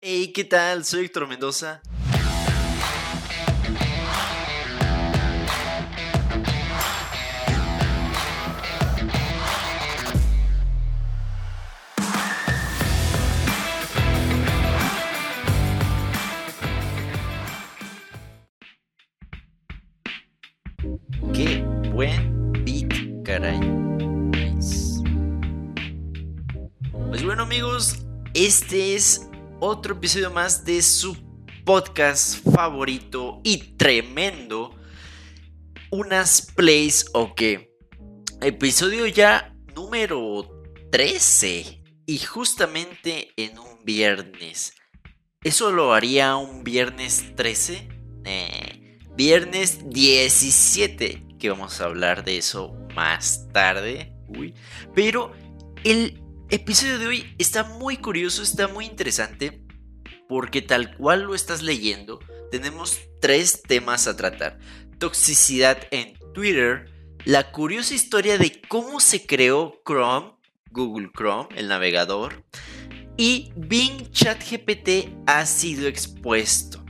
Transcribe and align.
Hey, 0.00 0.32
¿qué 0.32 0.44
tal? 0.44 0.84
Soy 0.84 1.06
Héctor 1.06 1.26
Mendoza. 1.26 1.82
Qué 21.34 21.64
buen 21.92 22.52
beat, 22.64 23.24
caray. 23.24 23.58
Pues 27.08 27.24
bueno 27.24 27.42
amigos, 27.42 28.06
este 28.32 28.94
es 28.94 29.27
otro 29.60 29.94
episodio 29.94 30.30
más 30.30 30.64
de 30.64 30.82
su 30.82 31.16
podcast 31.64 32.44
favorito 32.52 33.40
y 33.44 33.76
tremendo. 33.76 34.74
Unas 35.90 36.42
plays 36.54 37.06
o 37.12 37.34
qué. 37.34 37.74
Episodio 38.40 39.06
ya 39.06 39.54
número 39.74 40.62
13 40.92 41.82
y 42.06 42.18
justamente 42.18 43.32
en 43.36 43.58
un 43.58 43.84
viernes. 43.84 44.74
¿Eso 45.42 45.72
lo 45.72 45.92
haría 45.92 46.36
un 46.36 46.62
viernes 46.62 47.34
13? 47.34 47.88
Eh, 48.24 48.98
viernes 49.16 49.88
17, 49.90 51.26
que 51.38 51.50
vamos 51.50 51.80
a 51.80 51.84
hablar 51.84 52.24
de 52.24 52.38
eso 52.38 52.76
más 52.94 53.48
tarde. 53.52 54.14
Uy. 54.28 54.54
Pero 54.94 55.32
el 55.84 56.27
episodio 56.50 56.98
de 56.98 57.06
hoy 57.06 57.34
está 57.38 57.64
muy 57.64 57.98
curioso, 57.98 58.42
está 58.42 58.68
muy 58.68 58.86
interesante, 58.86 59.62
porque 60.28 60.62
tal 60.62 60.96
cual 60.96 61.22
lo 61.22 61.34
estás 61.34 61.62
leyendo, 61.62 62.20
tenemos 62.50 62.98
tres 63.20 63.62
temas 63.62 64.06
a 64.06 64.16
tratar. 64.16 64.58
Toxicidad 64.98 65.78
en 65.90 66.14
Twitter, 66.32 66.90
la 67.24 67.52
curiosa 67.52 67.94
historia 67.94 68.38
de 68.38 68.62
cómo 68.68 69.00
se 69.00 69.26
creó 69.26 69.82
Chrome, 69.86 70.32
Google 70.70 71.10
Chrome, 71.14 71.48
el 71.56 71.68
navegador, 71.68 72.44
y 73.16 73.52
Bing 73.56 74.10
ChatGPT 74.10 75.10
ha 75.26 75.44
sido 75.44 75.86
expuesto. 75.86 76.84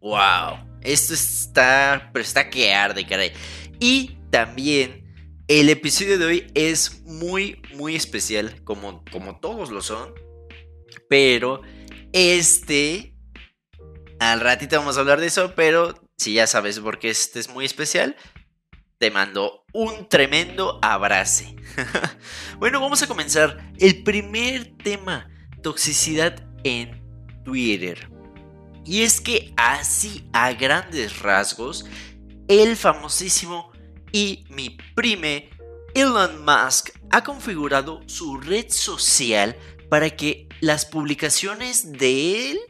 ¡Wow! 0.00 0.58
Esto 0.80 1.14
está, 1.14 2.10
pero 2.12 2.22
está 2.22 2.50
que 2.50 2.72
arde, 2.74 3.06
caray. 3.06 3.32
Y 3.78 4.18
también 4.30 5.03
el 5.48 5.68
episodio 5.68 6.18
de 6.18 6.24
hoy 6.24 6.46
es 6.54 7.02
muy, 7.02 7.60
muy 7.74 7.94
especial, 7.96 8.62
como, 8.64 9.04
como 9.10 9.38
todos 9.40 9.70
lo 9.70 9.82
son. 9.82 10.14
Pero 11.08 11.60
este, 12.12 13.14
al 14.18 14.40
ratito 14.40 14.78
vamos 14.78 14.96
a 14.96 15.00
hablar 15.00 15.20
de 15.20 15.26
eso, 15.26 15.54
pero 15.54 16.08
si 16.16 16.34
ya 16.34 16.46
sabes 16.46 16.80
por 16.80 16.98
qué 16.98 17.10
este 17.10 17.40
es 17.40 17.50
muy 17.50 17.64
especial, 17.64 18.16
te 18.98 19.10
mando 19.10 19.64
un 19.72 20.08
tremendo 20.08 20.78
abrazo. 20.80 21.44
bueno, 22.58 22.80
vamos 22.80 23.02
a 23.02 23.06
comenzar. 23.06 23.72
El 23.78 24.02
primer 24.02 24.76
tema, 24.78 25.28
toxicidad 25.62 26.42
en 26.62 27.02
Twitter. 27.44 28.08
Y 28.86 29.02
es 29.02 29.20
que 29.20 29.52
así 29.56 30.28
a 30.32 30.52
grandes 30.52 31.18
rasgos, 31.18 31.84
el 32.48 32.76
famosísimo 32.76 33.73
y 34.14 34.44
mi 34.48 34.78
prime 34.94 35.50
Elon 35.92 36.44
Musk 36.44 36.90
ha 37.10 37.24
configurado 37.24 38.00
su 38.06 38.40
red 38.40 38.66
social 38.68 39.56
para 39.90 40.10
que 40.10 40.48
las 40.60 40.86
publicaciones 40.86 41.90
de 41.90 42.52
él 42.52 42.60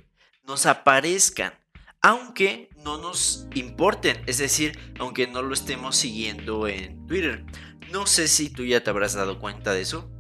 nos 0.47 0.65
aparezcan, 0.65 1.53
aunque 2.01 2.71
no 2.83 2.97
nos 2.97 3.47
importen, 3.55 4.23
es 4.27 4.39
decir, 4.39 4.79
aunque 4.99 5.27
no 5.27 5.43
lo 5.43 5.53
estemos 5.53 5.97
siguiendo 5.97 6.67
en 6.67 7.07
Twitter. 7.07 7.45
No 7.93 8.07
sé 8.07 8.27
si 8.27 8.49
tú 8.49 8.65
ya 8.65 8.83
te 8.83 8.89
habrás 8.89 9.13
dado 9.13 9.39
cuenta 9.39 9.75
de 9.75 9.83
eso. 9.83 10.11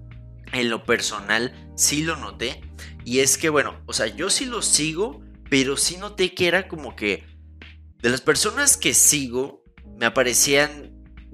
En 0.52 0.68
lo 0.68 0.84
personal 0.84 1.72
sí 1.74 2.02
lo 2.02 2.16
noté. 2.16 2.60
Y 3.06 3.20
es 3.20 3.38
que, 3.38 3.48
bueno, 3.48 3.80
o 3.86 3.94
sea, 3.94 4.08
yo 4.08 4.28
sí 4.28 4.44
lo 4.44 4.60
sigo, 4.60 5.22
pero 5.48 5.78
sí 5.78 5.96
noté 5.96 6.34
que 6.34 6.48
era 6.48 6.68
como 6.68 6.94
que 6.94 7.24
de 7.96 8.10
las 8.10 8.20
personas 8.20 8.76
que 8.76 8.92
sigo, 8.92 9.64
me 9.96 10.06
aparecían 10.06 10.83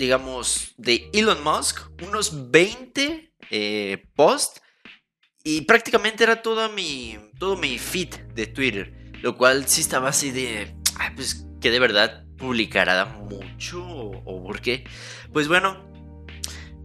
digamos, 0.00 0.72
de 0.78 1.10
Elon 1.12 1.44
Musk, 1.44 1.80
unos 2.02 2.50
20 2.50 3.34
eh, 3.50 4.06
posts 4.16 4.62
y 5.44 5.60
prácticamente 5.62 6.24
era 6.24 6.40
todo 6.40 6.70
mi, 6.70 7.18
todo 7.38 7.58
mi 7.58 7.78
feed 7.78 8.14
de 8.34 8.46
Twitter, 8.46 9.12
lo 9.20 9.36
cual 9.36 9.68
sí 9.68 9.82
estaba 9.82 10.08
así 10.08 10.30
de, 10.30 10.74
pues 11.14 11.46
que 11.60 11.70
de 11.70 11.78
verdad 11.78 12.24
publicará 12.38 13.04
mucho 13.04 13.84
o, 13.86 14.22
o 14.24 14.42
por 14.42 14.62
qué. 14.62 14.84
Pues 15.34 15.48
bueno, 15.48 15.86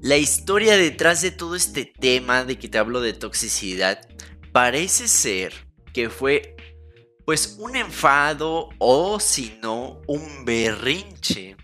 la 0.01 0.17
historia 0.17 0.75
detrás 0.75 1.21
de 1.21 1.31
todo 1.31 1.55
este 1.55 1.85
tema 1.85 2.43
de 2.43 2.59
que 2.59 2.67
te 2.67 2.77
hablo 2.77 2.99
de 2.99 3.13
toxicidad 3.13 4.01
parece 4.51 5.07
ser 5.07 5.53
que 5.93 6.09
fue 6.09 6.57
pues 7.25 7.55
un 7.59 7.77
enfado 7.77 8.69
o 8.77 9.21
si 9.21 9.57
no 9.61 10.01
un 10.05 10.43
berrinche 10.43 11.55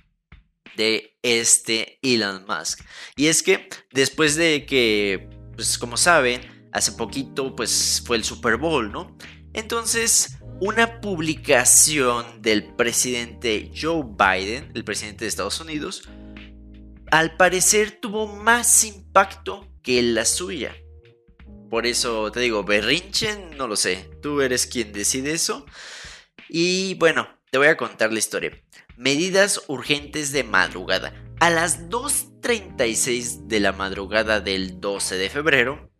de 0.82 1.16
este 1.22 2.00
Elon 2.02 2.44
Musk. 2.48 2.82
Y 3.16 3.28
es 3.28 3.44
que 3.44 3.70
después 3.92 4.36
de 4.36 4.66
que, 4.66 5.30
pues 5.56 5.78
como 5.78 5.96
saben, 5.96 6.42
hace 6.72 6.94
poquito 6.94 7.56
pues 7.56 8.02
fue 8.04 8.18
el 8.18 8.24
Super 8.24 8.58
Bowl, 8.58 8.92
¿no? 8.92 9.16
Entonces, 9.54 10.38
una 10.60 11.00
publicación 11.00 12.42
del 12.42 12.74
presidente 12.76 13.72
Joe 13.80 14.04
Biden, 14.04 14.72
el 14.74 14.84
presidente 14.84 15.26
de 15.26 15.30
Estados 15.30 15.60
Unidos, 15.60 16.10
al 17.12 17.38
parecer 17.38 18.00
tuvo 18.02 18.26
más 18.26 18.84
impacto 18.84 19.68
que 19.84 20.02
la 20.02 20.26
suya. 20.26 20.76
Por 21.70 21.86
eso 21.86 22.32
te 22.32 22.40
digo, 22.40 22.64
berrinchen, 22.64 23.56
no 23.56 23.68
lo 23.68 23.76
sé, 23.76 24.10
tú 24.22 24.42
eres 24.42 24.66
quien 24.66 24.92
decide 24.92 25.32
eso. 25.32 25.66
Y 26.50 26.96
bueno, 26.96 27.28
te 27.52 27.60
voy 27.60 27.68
a 27.68 27.78
contar 27.78 28.12
la 28.12 28.20
historia. 28.20 28.52
Medidas 28.98 29.64
urgentes 29.68 30.32
de 30.32 30.44
madrugada. 30.44 31.14
A 31.40 31.50
las 31.50 31.90
2.36 31.90 33.48
de 33.48 33.60
la 33.60 33.72
madrugada 33.72 34.42
del 34.42 34.80
12 34.80 35.18
de 35.18 35.30
febrero, 35.30 35.92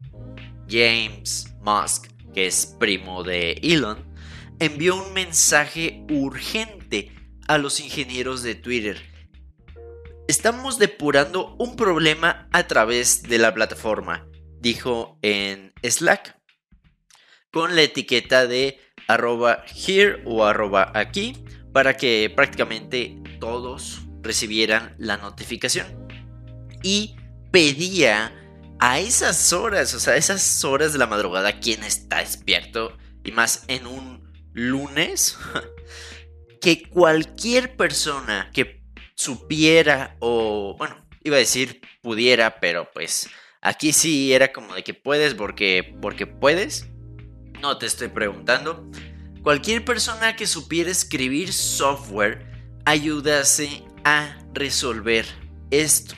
James 0.70 1.54
Musk, 1.62 2.08
que 2.34 2.48
es 2.48 2.76
primo 2.80 3.24
de 3.24 3.54
Elon, 3.64 4.06
envió 4.60 4.96
un 5.04 5.14
mensaje 5.14 6.06
urgente 6.10 7.12
a 7.48 7.58
los 7.58 7.80
ingenieros 7.80 8.44
de 8.44 8.56
Twitter. 8.56 9.02
Estamos 10.28 10.78
depurando 10.78 11.56
un 11.58 11.76
problema 11.76 12.48
a 12.54 12.68
través 12.68 13.24
de 13.24 13.40
la 13.40 13.54
plataforma, 13.54 14.28
dijo 14.60 15.18
en 15.22 15.74
Slack, 15.84 16.38
con 17.52 17.76
la 17.76 17.82
etiqueta 17.82 18.48
de 18.48 18.80
arroba 19.08 19.66
here 19.76 20.22
o 20.26 20.46
arroba 20.46 20.92
aquí 20.94 21.44
para 21.74 21.98
que 21.98 22.32
prácticamente 22.36 23.22
todos 23.40 24.02
recibieran 24.22 24.96
la 24.98 25.18
notificación. 25.18 25.88
Y 26.84 27.16
pedía 27.52 28.34
a 28.80 29.00
esas 29.00 29.54
horas, 29.54 29.94
o 29.94 30.00
sea, 30.00 30.16
esas 30.16 30.64
horas 30.64 30.94
de 30.94 31.00
la 31.00 31.08
madrugada, 31.08 31.60
quien 31.60 31.84
está 31.84 32.20
despierto, 32.20 32.98
y 33.24 33.32
más 33.32 33.66
en 33.68 33.86
un 33.86 34.32
lunes, 34.54 35.38
que 36.62 36.90
cualquier 36.90 37.76
persona 37.76 38.50
que 38.54 38.84
supiera 39.16 40.16
o, 40.20 40.76
bueno, 40.78 40.96
iba 41.24 41.36
a 41.36 41.40
decir 41.40 41.82
pudiera, 42.02 42.60
pero 42.60 42.90
pues 42.94 43.30
aquí 43.62 43.94
sí 43.94 44.34
era 44.34 44.52
como 44.52 44.74
de 44.74 44.84
que 44.84 44.94
puedes 44.94 45.36
porque, 45.36 45.96
porque 46.02 46.26
puedes. 46.26 46.88
No 47.62 47.78
te 47.78 47.86
estoy 47.86 48.08
preguntando. 48.08 48.90
Cualquier 49.44 49.84
persona 49.84 50.36
que 50.36 50.46
supiera 50.46 50.92
escribir 50.92 51.52
software 51.52 52.46
ayudase 52.86 53.84
a 54.04 54.38
resolver 54.54 55.26
esto. 55.72 56.14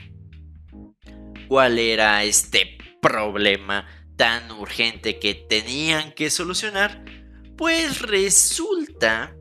¿Cuál 1.48 1.80
era 1.80 2.22
este 2.25 2.78
problema 3.02 3.88
tan 4.18 4.52
urgente 4.52 5.20
que 5.20 5.36
tenían 5.36 6.12
que 6.12 6.30
solucionar? 6.30 7.06
Pues 7.56 8.02
resulta 8.02 9.34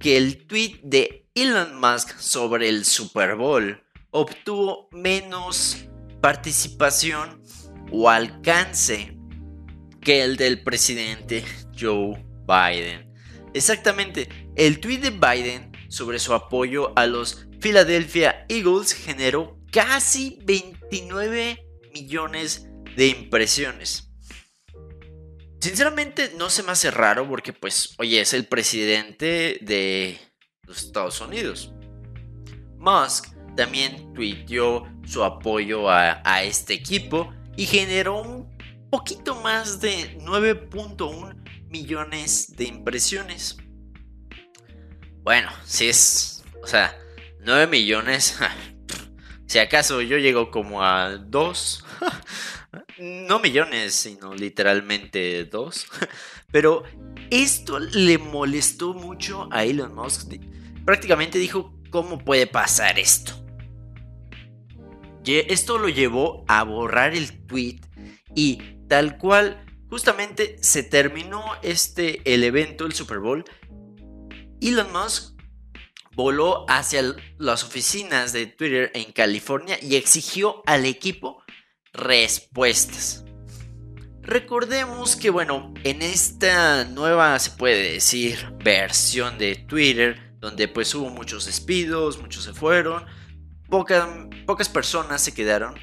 que 0.00 0.16
el 0.16 0.46
tweet 0.48 0.80
de 0.82 1.28
Elon 1.36 1.78
Musk 1.78 2.18
sobre 2.18 2.68
el 2.68 2.84
Super 2.84 3.36
Bowl 3.36 3.80
obtuvo 4.10 4.88
menos 4.90 5.84
participación 6.20 7.44
o 7.92 8.10
alcance 8.10 9.16
que 10.00 10.24
el 10.24 10.36
del 10.36 10.64
presidente 10.64 11.44
Joe 11.78 12.24
Biden. 12.48 13.09
Exactamente, 13.54 14.28
el 14.56 14.80
tweet 14.80 14.98
de 14.98 15.10
Biden 15.10 15.72
sobre 15.88 16.18
su 16.18 16.34
apoyo 16.34 16.92
a 16.96 17.06
los 17.06 17.46
Philadelphia 17.60 18.46
Eagles 18.48 18.92
generó 18.92 19.58
casi 19.72 20.38
29 20.44 21.66
millones 21.92 22.68
de 22.96 23.08
impresiones. 23.08 24.10
Sinceramente 25.60 26.32
no 26.38 26.48
se 26.48 26.62
me 26.62 26.72
hace 26.72 26.90
raro 26.90 27.28
porque 27.28 27.52
pues, 27.52 27.94
oye, 27.98 28.20
es 28.20 28.32
el 28.32 28.46
presidente 28.46 29.58
de 29.60 30.18
los 30.62 30.84
Estados 30.84 31.20
Unidos. 31.20 31.72
Musk 32.78 33.26
también 33.56 34.14
tuiteó 34.14 34.84
su 35.04 35.22
apoyo 35.22 35.90
a, 35.90 36.22
a 36.24 36.44
este 36.44 36.72
equipo 36.72 37.30
y 37.56 37.66
generó 37.66 38.22
un 38.22 38.48
poquito 38.90 39.34
más 39.34 39.80
de 39.80 40.18
9.1 40.20 41.39
millones 41.70 42.54
de 42.56 42.64
impresiones. 42.64 43.56
Bueno, 45.22 45.50
si 45.64 45.88
es, 45.88 46.44
o 46.62 46.66
sea, 46.66 46.96
9 47.40 47.66
millones, 47.68 48.38
si 49.46 49.58
acaso 49.58 50.02
yo 50.02 50.18
llego 50.18 50.50
como 50.50 50.82
a 50.82 51.16
2, 51.16 51.84
no 52.98 53.38
millones, 53.38 53.94
sino 53.94 54.34
literalmente 54.34 55.44
2, 55.44 55.86
pero 56.52 56.82
esto 57.30 57.78
le 57.78 58.18
molestó 58.18 58.92
mucho 58.92 59.48
a 59.52 59.64
Elon 59.64 59.94
Musk. 59.94 60.34
Prácticamente 60.84 61.38
dijo, 61.38 61.74
¿cómo 61.90 62.18
puede 62.18 62.46
pasar 62.46 62.98
esto? 62.98 63.34
Esto 65.24 65.78
lo 65.78 65.88
llevó 65.88 66.44
a 66.48 66.64
borrar 66.64 67.14
el 67.14 67.46
tweet 67.46 67.80
y 68.34 68.56
tal 68.88 69.16
cual, 69.18 69.64
justamente 69.90 70.56
se 70.62 70.82
terminó 70.82 71.44
este, 71.62 72.22
el 72.32 72.44
evento, 72.44 72.86
el 72.86 72.92
Super 72.92 73.18
Bowl. 73.18 73.44
Elon 74.60 74.92
Musk 74.92 75.34
voló 76.12 76.64
hacia 76.68 77.14
las 77.38 77.64
oficinas 77.64 78.32
de 78.32 78.46
Twitter 78.46 78.90
en 78.94 79.12
California 79.12 79.78
y 79.82 79.96
exigió 79.96 80.62
al 80.66 80.86
equipo 80.86 81.42
respuestas. 81.92 83.24
Recordemos 84.22 85.16
que, 85.16 85.30
bueno, 85.30 85.74
en 85.82 86.02
esta 86.02 86.84
nueva, 86.84 87.38
se 87.38 87.50
puede 87.52 87.94
decir, 87.94 88.52
versión 88.62 89.38
de 89.38 89.56
Twitter, 89.56 90.36
donde 90.38 90.68
pues 90.68 90.94
hubo 90.94 91.08
muchos 91.10 91.46
despidos, 91.46 92.18
muchos 92.18 92.44
se 92.44 92.52
fueron, 92.52 93.06
pocas 93.68 94.68
personas 94.68 95.22
se 95.22 95.34
quedaron. 95.34 95.74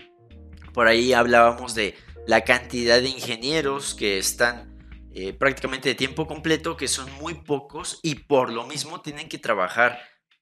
Por 0.74 0.88
ahí 0.88 1.14
hablábamos 1.14 1.74
de 1.74 1.96
la 2.28 2.44
cantidad 2.44 3.02
de 3.02 3.10
ingenieros 3.10 3.96
que 3.96 4.18
están 4.18 4.78
eh, 5.14 5.34
prácticamente 5.34 5.90
de 5.90 5.96
tiempo 5.96 6.28
completo, 6.28 6.78
que 6.78 6.88
son 6.88 7.12
muy 7.14 7.34
pocos 7.34 8.00
y 8.04 8.16
por 8.16 8.52
lo 8.52 8.68
mismo 8.68 9.02
tienen 9.02 9.30
que 9.30 9.40
trabajar 9.40 9.98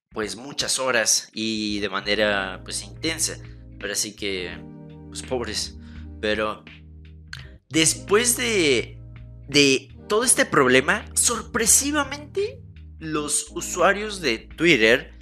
pues 0.10 0.36
muchas 0.36 0.80
horas 0.80 1.30
y 1.32 1.80
de 1.80 1.90
manera 1.90 2.62
pues 2.64 2.84
intensa. 2.84 3.38
Pero 3.80 3.94
así 3.94 4.16
que, 4.16 4.58
pues 5.08 5.22
pobres. 5.22 5.78
Pero 6.20 6.66
después 7.70 8.36
de, 8.36 9.00
de 9.48 9.96
todo 10.10 10.24
este 10.24 10.46
problema, 10.46 11.06
sorpresivamente 11.14 12.62
los 12.98 13.52
usuarios 13.52 14.22
de 14.22 14.40
Twitter, 14.40 15.14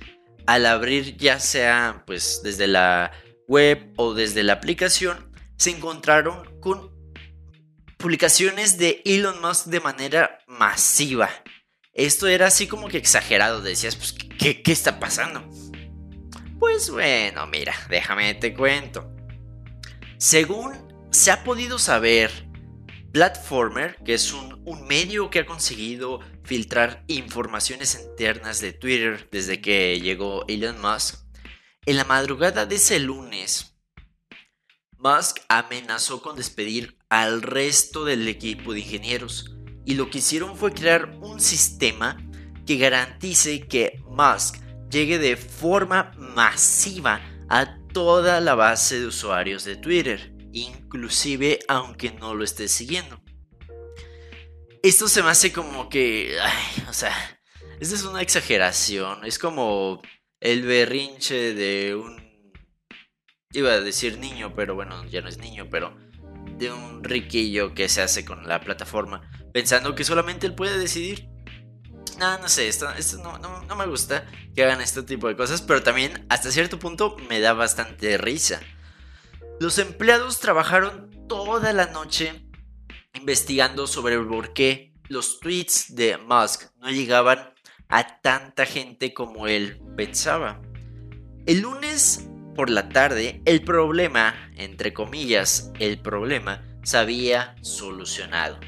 al 0.45 0.65
abrir 0.65 1.17
ya 1.17 1.39
sea 1.39 2.03
pues 2.07 2.39
desde 2.41 2.67
la 2.67 3.11
web 3.47 3.91
o 3.97 4.13
desde 4.13 4.43
la 4.43 4.53
aplicación, 4.53 5.32
se 5.63 5.69
encontraron 5.69 6.59
con 6.59 6.91
publicaciones 7.97 8.77
de 8.77 9.01
Elon 9.05 9.39
Musk 9.41 9.67
de 9.67 9.79
manera 9.79 10.39
masiva. 10.45 11.29
Esto 11.93 12.27
era 12.27 12.47
así 12.47 12.67
como 12.67 12.89
que 12.89 12.97
exagerado, 12.97 13.61
decías, 13.61 13.95
pues, 13.95 14.11
¿qué, 14.11 14.61
está 14.65 14.99
pasando? 14.99 15.49
Pues 16.59 16.89
bueno, 16.89 17.47
mira, 17.47 17.73
déjame 17.89 18.33
te 18.33 18.53
cuento. 18.53 19.09
Según 20.17 20.73
se 21.11 21.31
ha 21.31 21.45
podido 21.45 21.79
saber, 21.79 22.29
Platformer, 23.13 23.95
que 24.03 24.15
es 24.15 24.33
un, 24.33 24.61
un, 24.65 24.85
medio 24.85 25.29
que 25.29 25.39
ha 25.39 25.45
conseguido 25.45 26.19
filtrar 26.43 27.05
informaciones 27.07 27.97
internas 28.03 28.59
de 28.59 28.73
Twitter 28.73 29.29
desde 29.31 29.61
que 29.61 29.97
llegó 30.01 30.43
Elon 30.49 30.81
Musk, 30.81 31.23
en 31.85 31.95
la 31.95 32.03
madrugada 32.03 32.65
de 32.65 32.75
ese 32.75 32.99
lunes 32.99 33.72
Musk 35.03 35.41
amenazó 35.49 36.21
con 36.21 36.37
despedir 36.37 36.97
al 37.09 37.41
resto 37.41 38.05
del 38.05 38.25
equipo 38.29 38.71
de 38.71 38.79
ingenieros 38.79 39.53
y 39.85 39.95
lo 39.95 40.09
que 40.09 40.19
hicieron 40.19 40.55
fue 40.55 40.73
crear 40.73 41.17
un 41.21 41.41
sistema 41.41 42.17
que 42.65 42.77
garantice 42.77 43.67
que 43.67 44.01
Musk 44.07 44.63
llegue 44.89 45.19
de 45.19 45.35
forma 45.35 46.13
masiva 46.17 47.21
a 47.49 47.77
toda 47.93 48.39
la 48.39 48.55
base 48.55 49.01
de 49.01 49.07
usuarios 49.07 49.65
de 49.65 49.75
Twitter, 49.75 50.33
inclusive 50.53 51.59
aunque 51.67 52.11
no 52.11 52.33
lo 52.33 52.45
esté 52.45 52.69
siguiendo. 52.69 53.21
Esto 54.81 55.09
se 55.09 55.21
me 55.21 55.31
hace 55.31 55.51
como 55.51 55.89
que, 55.89 56.37
o 56.87 56.93
sea, 56.93 57.13
esta 57.81 57.95
es 57.95 58.03
una 58.03 58.21
exageración, 58.21 59.25
es 59.25 59.37
como 59.37 60.01
el 60.39 60.61
berrinche 60.61 61.53
de 61.53 61.93
un 61.95 62.22
iba 63.53 63.71
a 63.71 63.79
decir 63.79 64.17
niño, 64.17 64.53
pero 64.55 64.75
bueno, 64.75 65.05
ya 65.05 65.21
no 65.21 65.29
es 65.29 65.37
niño, 65.37 65.67
pero 65.69 65.95
de 66.57 66.71
un 66.71 67.03
riquillo 67.03 67.73
que 67.73 67.89
se 67.89 68.01
hace 68.01 68.25
con 68.25 68.47
la 68.47 68.59
plataforma, 68.61 69.29
pensando 69.53 69.95
que 69.95 70.03
solamente 70.03 70.47
él 70.47 70.55
puede 70.55 70.77
decidir. 70.77 71.29
No, 72.19 72.37
no 72.37 72.47
sé, 72.47 72.67
esto, 72.67 72.89
esto 72.91 73.17
no, 73.17 73.37
no, 73.39 73.75
me 73.75 73.87
gusta 73.87 74.25
que 74.55 74.63
hagan 74.63 74.81
este 74.81 75.01
tipo 75.03 75.27
de 75.27 75.35
cosas, 75.35 75.61
pero 75.61 75.81
también 75.81 76.25
hasta 76.29 76.51
cierto 76.51 76.77
punto 76.77 77.17
me 77.27 77.39
da 77.39 77.53
bastante 77.53 78.17
risa. 78.17 78.61
Los 79.59 79.77
empleados 79.79 80.39
trabajaron 80.39 81.09
toda 81.27 81.73
la 81.73 81.87
noche 81.87 82.47
investigando 83.13 83.87
sobre 83.87 84.19
por 84.19 84.53
qué 84.53 84.93
los 85.09 85.39
tweets 85.39 85.95
de 85.95 86.17
Musk 86.17 86.63
no 86.77 86.89
llegaban 86.89 87.53
a 87.89 88.21
tanta 88.21 88.65
gente 88.65 89.13
como 89.13 89.47
él 89.47 89.81
pensaba. 89.95 90.61
El 91.45 91.61
lunes 91.61 92.27
por 92.55 92.69
la 92.69 92.89
tarde, 92.89 93.41
el 93.45 93.63
problema, 93.63 94.35
entre 94.55 94.93
comillas, 94.93 95.71
el 95.79 95.99
problema 95.99 96.63
se 96.83 96.97
había 96.97 97.55
solucionado. 97.61 98.59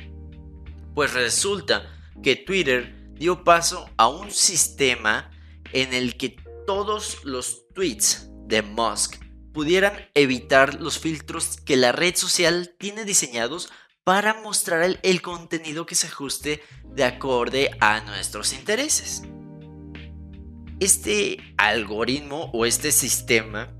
Pues 0.94 1.14
resulta 1.14 1.92
que 2.24 2.36
Twitter 2.36 2.96
dio 3.14 3.44
paso 3.44 3.90
a 3.98 4.08
un 4.08 4.32
sistema 4.32 5.30
en 5.74 5.94
el 5.94 6.18
que 6.18 6.38
todos 6.66 7.24
los 7.24 7.68
tweets 7.74 8.30
de 8.48 8.62
Musk 8.62 9.18
pudieran 9.54 10.10
evitar 10.14 10.82
los 10.82 11.00
filtros 11.00 11.58
que 11.66 11.78
la 11.78 11.92
red 11.92 12.16
social 12.16 12.76
tiene 12.78 13.06
diseñados 13.06 13.70
para 14.04 14.36
mostrar 14.42 15.00
el, 15.02 15.22
contenido 15.22 15.86
que 15.86 15.96
se 15.96 16.08
ajuste 16.08 16.62
de 16.84 17.04
acorde 17.04 17.72
a 17.80 18.02
nuestros 18.02 18.54
intereses. 18.54 19.24
Este 20.80 21.38
algoritmo 21.58 22.52
o 22.54 22.66
este 22.66 22.92
sistema 22.92 23.74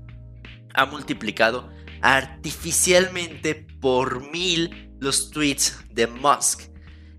ha 0.72 0.86
multiplicado 0.86 1.70
artificialmente 2.00 3.66
por 3.80 4.30
mil 4.30 4.90
los 4.98 5.30
tweets 5.30 5.84
de 5.90 6.06
Musk. 6.06 6.70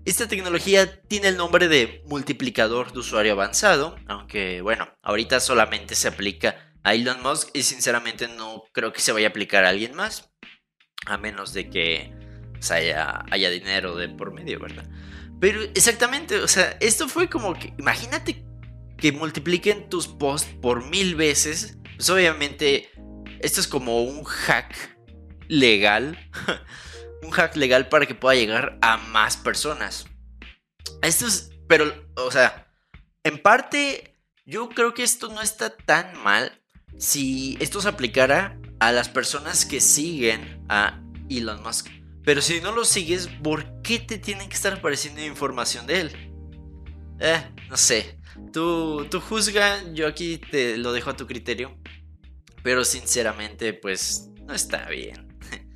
Esta 0.04 0.26
tecnología 0.26 1.00
tiene 1.02 1.28
el 1.28 1.36
nombre 1.36 1.68
de 1.68 2.02
multiplicador 2.06 2.92
de 2.92 2.98
usuario 2.98 3.32
avanzado, 3.32 3.96
aunque 4.08 4.62
bueno, 4.62 4.88
ahorita 5.02 5.38
solamente 5.38 5.94
se 5.94 6.08
aplica 6.08 6.72
a 6.82 6.94
Elon 6.94 7.22
Musk 7.22 7.50
y 7.54 7.62
sinceramente 7.62 8.26
no 8.26 8.64
creo 8.72 8.92
que 8.92 9.00
se 9.00 9.12
vaya 9.12 9.28
a 9.28 9.30
aplicar 9.30 9.64
a 9.64 9.68
alguien 9.68 9.94
más, 9.94 10.32
a 11.06 11.18
menos 11.18 11.52
de 11.52 11.70
que 11.70 12.12
haya, 12.70 13.24
haya 13.30 13.50
dinero 13.50 13.94
de 13.94 14.08
por 14.08 14.32
medio, 14.32 14.58
¿verdad? 14.58 14.88
Pero 15.40 15.62
exactamente, 15.62 16.40
o 16.40 16.48
sea, 16.48 16.76
esto 16.80 17.08
fue 17.08 17.28
como 17.28 17.54
que, 17.54 17.74
imagínate 17.78 18.47
que 18.98 19.12
multipliquen 19.12 19.88
tus 19.88 20.06
posts 20.06 20.50
por 20.60 20.84
mil 20.84 21.14
veces, 21.14 21.78
pues 21.96 22.10
obviamente 22.10 22.90
esto 23.40 23.60
es 23.60 23.68
como 23.68 24.02
un 24.02 24.24
hack 24.24 24.74
legal. 25.48 26.18
un 27.22 27.30
hack 27.30 27.56
legal 27.56 27.88
para 27.88 28.06
que 28.06 28.14
pueda 28.14 28.34
llegar 28.34 28.78
a 28.82 28.96
más 28.96 29.36
personas. 29.36 30.06
Esto 31.02 31.26
es, 31.26 31.50
pero, 31.68 31.92
o 32.16 32.30
sea, 32.30 32.72
en 33.24 33.40
parte, 33.40 34.20
yo 34.46 34.68
creo 34.68 34.94
que 34.94 35.02
esto 35.02 35.28
no 35.28 35.42
está 35.42 35.76
tan 35.76 36.16
mal 36.22 36.62
si 36.96 37.56
esto 37.60 37.80
se 37.80 37.88
aplicara 37.88 38.58
a 38.80 38.92
las 38.92 39.08
personas 39.08 39.66
que 39.66 39.80
siguen 39.80 40.64
a 40.68 41.00
Elon 41.28 41.62
Musk. 41.62 41.88
Pero 42.24 42.42
si 42.42 42.60
no 42.60 42.72
lo 42.72 42.84
sigues, 42.84 43.28
¿por 43.42 43.82
qué 43.82 43.98
te 43.98 44.18
tienen 44.18 44.48
que 44.48 44.54
estar 44.54 44.72
apareciendo 44.74 45.24
información 45.24 45.86
de 45.86 46.00
él? 46.00 46.27
Eh, 47.20 47.42
no 47.68 47.76
sé. 47.76 48.18
Tú, 48.52 49.06
tú 49.10 49.20
juzga, 49.20 49.82
yo 49.92 50.06
aquí 50.06 50.38
te 50.38 50.76
lo 50.76 50.92
dejo 50.92 51.10
a 51.10 51.16
tu 51.16 51.26
criterio. 51.26 51.76
Pero 52.62 52.84
sinceramente, 52.84 53.72
pues 53.74 54.30
no 54.46 54.54
está 54.54 54.88
bien. 54.88 55.26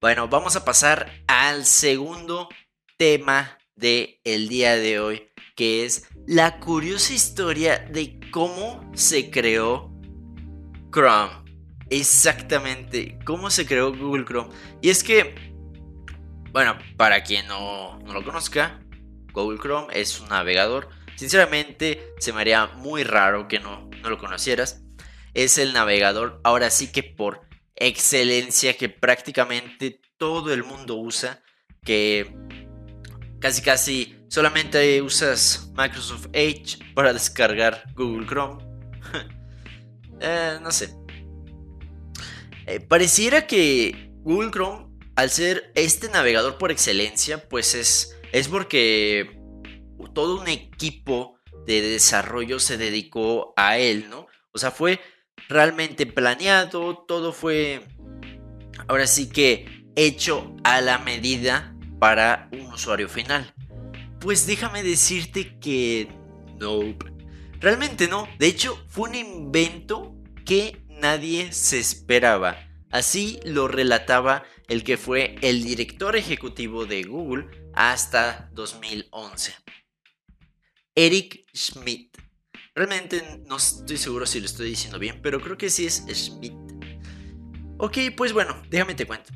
Bueno, 0.00 0.28
vamos 0.28 0.54
a 0.54 0.64
pasar 0.64 1.10
al 1.26 1.64
segundo 1.64 2.48
tema 2.96 3.58
del 3.74 4.20
el 4.22 4.48
día 4.48 4.76
de 4.76 5.00
hoy, 5.00 5.32
que 5.56 5.84
es 5.84 6.06
la 6.24 6.60
curiosa 6.60 7.14
historia 7.14 7.80
de 7.80 8.20
cómo 8.30 8.88
se 8.94 9.28
creó 9.28 9.92
Chrome. 10.92 11.32
Exactamente, 11.90 13.18
cómo 13.24 13.50
se 13.50 13.66
creó 13.66 13.92
Google 13.92 14.24
Chrome. 14.24 14.54
Y 14.80 14.90
es 14.90 15.02
que 15.02 15.34
Bueno, 16.52 16.78
para 16.96 17.24
quien 17.24 17.48
no, 17.48 17.98
no 17.98 18.12
lo 18.12 18.22
conozca, 18.22 18.80
Google 19.44 19.58
Chrome 19.58 19.88
es 19.92 20.20
un 20.20 20.28
navegador. 20.28 20.88
Sinceramente, 21.16 22.12
se 22.18 22.32
me 22.32 22.40
haría 22.40 22.66
muy 22.66 23.04
raro 23.04 23.48
que 23.48 23.60
no, 23.60 23.88
no 24.02 24.10
lo 24.10 24.18
conocieras. 24.18 24.82
Es 25.34 25.58
el 25.58 25.72
navegador, 25.72 26.40
ahora 26.44 26.70
sí 26.70 26.90
que 26.92 27.02
por 27.02 27.42
excelencia, 27.74 28.76
que 28.76 28.88
prácticamente 28.88 30.00
todo 30.16 30.52
el 30.52 30.64
mundo 30.64 30.96
usa. 30.96 31.42
Que 31.84 32.34
casi 33.40 33.62
casi 33.62 34.18
solamente 34.28 35.00
usas 35.02 35.70
Microsoft 35.76 36.26
Edge 36.32 36.78
para 36.94 37.12
descargar 37.12 37.84
Google 37.94 38.26
Chrome. 38.26 38.64
Eh, 40.20 40.58
no 40.60 40.72
sé. 40.72 40.92
Eh, 42.66 42.80
pareciera 42.80 43.46
que 43.46 44.10
Google 44.24 44.50
Chrome, 44.50 44.88
al 45.14 45.30
ser 45.30 45.70
este 45.76 46.08
navegador 46.08 46.58
por 46.58 46.72
excelencia, 46.72 47.48
pues 47.48 47.76
es, 47.76 48.17
es 48.32 48.48
porque 48.48 49.38
todo 50.14 50.40
un 50.40 50.48
equipo 50.48 51.38
de 51.66 51.80
desarrollo 51.82 52.60
se 52.60 52.76
dedicó 52.76 53.52
a 53.56 53.78
él, 53.78 54.08
¿no? 54.10 54.26
O 54.52 54.58
sea, 54.58 54.70
fue 54.70 55.00
realmente 55.48 56.06
planeado, 56.06 57.04
todo 57.06 57.32
fue 57.32 57.82
ahora 58.86 59.06
sí 59.06 59.28
que 59.28 59.84
hecho 59.96 60.54
a 60.64 60.80
la 60.80 60.98
medida 60.98 61.76
para 61.98 62.48
un 62.52 62.72
usuario 62.72 63.08
final. 63.08 63.54
Pues 64.20 64.46
déjame 64.46 64.82
decirte 64.82 65.58
que 65.58 66.08
no. 66.58 66.80
Realmente 67.60 68.08
no. 68.08 68.28
De 68.38 68.46
hecho, 68.46 68.78
fue 68.88 69.10
un 69.10 69.14
invento 69.16 70.14
que 70.44 70.82
nadie 70.88 71.52
se 71.52 71.78
esperaba. 71.78 72.56
Así 72.90 73.38
lo 73.44 73.68
relataba 73.68 74.44
el 74.68 74.82
que 74.82 74.96
fue 74.96 75.36
el 75.42 75.64
director 75.64 76.16
ejecutivo 76.16 76.86
de 76.86 77.02
Google 77.02 77.46
hasta 77.78 78.50
2011. 78.54 79.54
Eric 80.96 81.46
Schmidt. 81.54 82.18
Realmente 82.74 83.40
no 83.46 83.56
estoy 83.56 83.96
seguro 83.96 84.26
si 84.26 84.40
lo 84.40 84.46
estoy 84.46 84.70
diciendo 84.70 84.98
bien, 84.98 85.20
pero 85.22 85.40
creo 85.40 85.56
que 85.56 85.70
sí 85.70 85.86
es 85.86 86.04
Schmidt. 86.12 86.54
Ok, 87.78 87.98
pues 88.16 88.32
bueno, 88.32 88.60
déjame 88.68 88.96
te 88.96 89.06
cuento. 89.06 89.30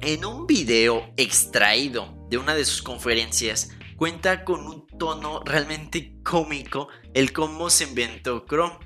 En 0.00 0.24
un 0.24 0.48
video 0.48 1.14
extraído 1.16 2.26
de 2.28 2.36
una 2.38 2.56
de 2.56 2.64
sus 2.64 2.82
conferencias, 2.82 3.70
cuenta 3.96 4.42
con 4.42 4.66
un 4.66 4.88
tono 4.98 5.40
realmente 5.44 6.16
cómico 6.24 6.88
el 7.14 7.32
cómo 7.32 7.70
se 7.70 7.84
inventó 7.84 8.44
Chrome. 8.44 8.80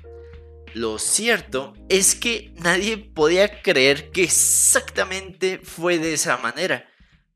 Lo 0.75 0.99
cierto 0.99 1.73
es 1.89 2.13
que 2.13 2.53
nadie 2.57 2.97
podía 2.99 3.63
creer 3.63 4.11
que 4.11 4.21
exactamente 4.21 5.61
fue 5.63 5.97
de 5.97 6.13
esa 6.13 6.37
manera, 6.37 6.87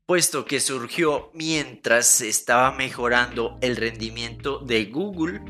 puesto 0.06 0.44
que 0.44 0.60
surgió 0.60 1.30
mientras 1.34 2.06
se 2.06 2.28
estaba 2.28 2.72
mejorando 2.72 3.58
el 3.60 3.76
rendimiento 3.76 4.58
de 4.58 4.86
Google, 4.86 5.40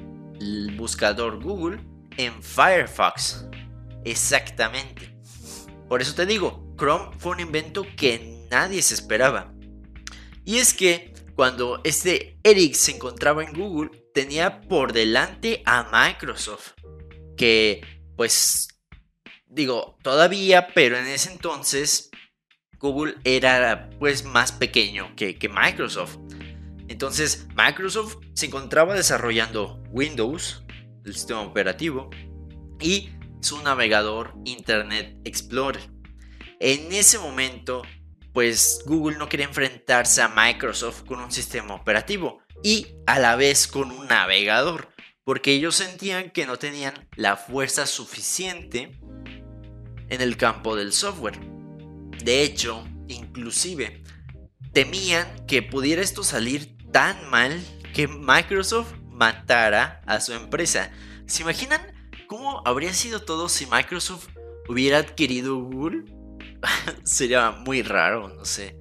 el 0.41 0.75
buscador 0.77 1.43
Google, 1.43 1.81
en 2.17 2.43
Firefox. 2.43 3.47
Exactamente. 4.05 5.17
Por 5.89 6.03
eso 6.03 6.15
te 6.15 6.27
digo, 6.27 6.75
Chrome 6.79 7.17
fue 7.19 7.33
un 7.33 7.41
invento 7.41 7.87
que 7.97 8.47
nadie 8.51 8.83
se 8.83 8.95
esperaba. 8.95 9.55
Y 10.45 10.59
es 10.59 10.75
que 10.75 11.13
cuando 11.35 11.81
este 11.85 12.39
Eric 12.43 12.75
se 12.75 12.93
encontraba 12.93 13.43
en 13.45 13.53
Google, 13.53 13.91
tenía 14.13 14.61
por 14.63 14.93
delante 14.93 15.63
a 15.65 15.89
Microsoft 15.91 16.73
que 17.37 17.81
pues 18.17 18.69
digo, 19.47 19.99
todavía, 20.03 20.69
pero 20.75 20.97
en 20.97 21.07
ese 21.07 21.31
entonces 21.31 22.11
Google 22.83 23.15
era 23.23 23.89
pues 24.01 24.25
más 24.25 24.51
pequeño 24.51 25.15
que, 25.15 25.39
que 25.39 25.49
Microsoft. 25.49 26.19
Entonces 26.89 27.47
Microsoft 27.57 28.17
se 28.35 28.47
encontraba 28.47 28.95
desarrollando 28.95 29.81
Windows, 29.91 30.65
el 31.05 31.15
sistema 31.15 31.43
operativo, 31.43 32.11
y 32.81 33.11
su 33.41 33.63
navegador 33.63 34.35
Internet 34.45 35.17
Explorer. 35.25 35.89
En 36.59 36.93
ese 36.93 37.19
momento, 37.19 37.83
pues 38.33 38.83
Google 38.85 39.17
no 39.17 39.29
quería 39.29 39.47
enfrentarse 39.47 40.21
a 40.21 40.29
Microsoft 40.29 41.05
con 41.05 41.21
un 41.21 41.31
sistema 41.31 41.75
operativo 41.75 42.43
y 42.65 42.89
a 43.07 43.21
la 43.21 43.37
vez 43.37 43.69
con 43.69 43.93
un 43.93 44.09
navegador 44.09 44.89
porque 45.25 45.53
ellos 45.53 45.77
sentían 45.77 46.31
que 46.31 46.47
no 46.47 46.59
tenían 46.59 47.09
la 47.15 47.37
fuerza 47.37 47.87
suficiente 47.87 48.99
en 50.09 50.21
el 50.21 50.37
campo 50.37 50.75
del 50.75 50.93
software. 50.93 51.62
De 52.23 52.43
hecho, 52.43 52.87
inclusive, 53.09 54.03
temían 54.73 55.47
que 55.47 55.63
pudiera 55.63 56.03
esto 56.03 56.23
salir 56.25 56.77
tan 56.93 57.29
mal 57.31 57.61
que 57.95 58.09
Microsoft 58.09 58.95
matara 59.11 60.03
a 60.07 60.21
su 60.21 60.33
empresa. 60.33 60.91
¿Se 61.27 61.43
imaginan 61.43 61.81
cómo 62.27 62.63
habría 62.65 62.93
sido 62.93 63.21
todo 63.21 63.49
si 63.49 63.67
Microsoft 63.67 64.29
hubiera 64.69 64.99
adquirido 64.99 65.57
Google? 65.57 66.05
Sería 67.05 67.51
muy 67.51 67.83
raro, 67.83 68.29
no 68.29 68.45
sé. 68.45 68.79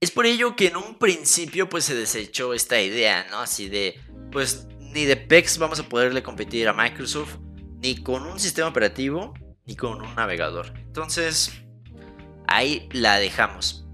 Es 0.00 0.10
por 0.10 0.26
ello 0.26 0.56
que 0.56 0.68
en 0.68 0.76
un 0.76 0.98
principio 0.98 1.68
pues 1.68 1.84
se 1.84 1.94
desechó 1.94 2.52
esta 2.52 2.80
idea, 2.80 3.26
¿no? 3.30 3.38
Así 3.38 3.68
de, 3.68 3.98
pues 4.30 4.68
ni 4.78 5.04
de 5.04 5.16
PEX 5.16 5.58
vamos 5.58 5.80
a 5.80 5.88
poderle 5.88 6.22
competir 6.22 6.68
a 6.68 6.74
Microsoft, 6.74 7.38
ni 7.82 8.02
con 8.02 8.26
un 8.26 8.38
sistema 8.38 8.68
operativo, 8.68 9.34
ni 9.66 9.76
con 9.76 10.00
un 10.00 10.14
navegador. 10.14 10.72
Entonces, 10.78 11.52
ahí 12.46 12.88
la 12.92 13.18
dejamos. 13.18 13.86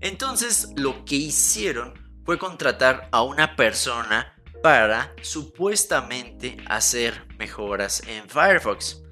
Entonces, 0.00 0.72
lo 0.76 1.04
que 1.04 1.16
hicieron 1.16 1.94
fue 2.24 2.38
contratar 2.38 3.08
a 3.12 3.22
una 3.22 3.56
persona 3.56 4.34
para 4.62 5.14
supuestamente 5.22 6.56
hacer 6.66 7.26
mejoras 7.38 8.02
en 8.06 8.28
Firefox. 8.28 9.02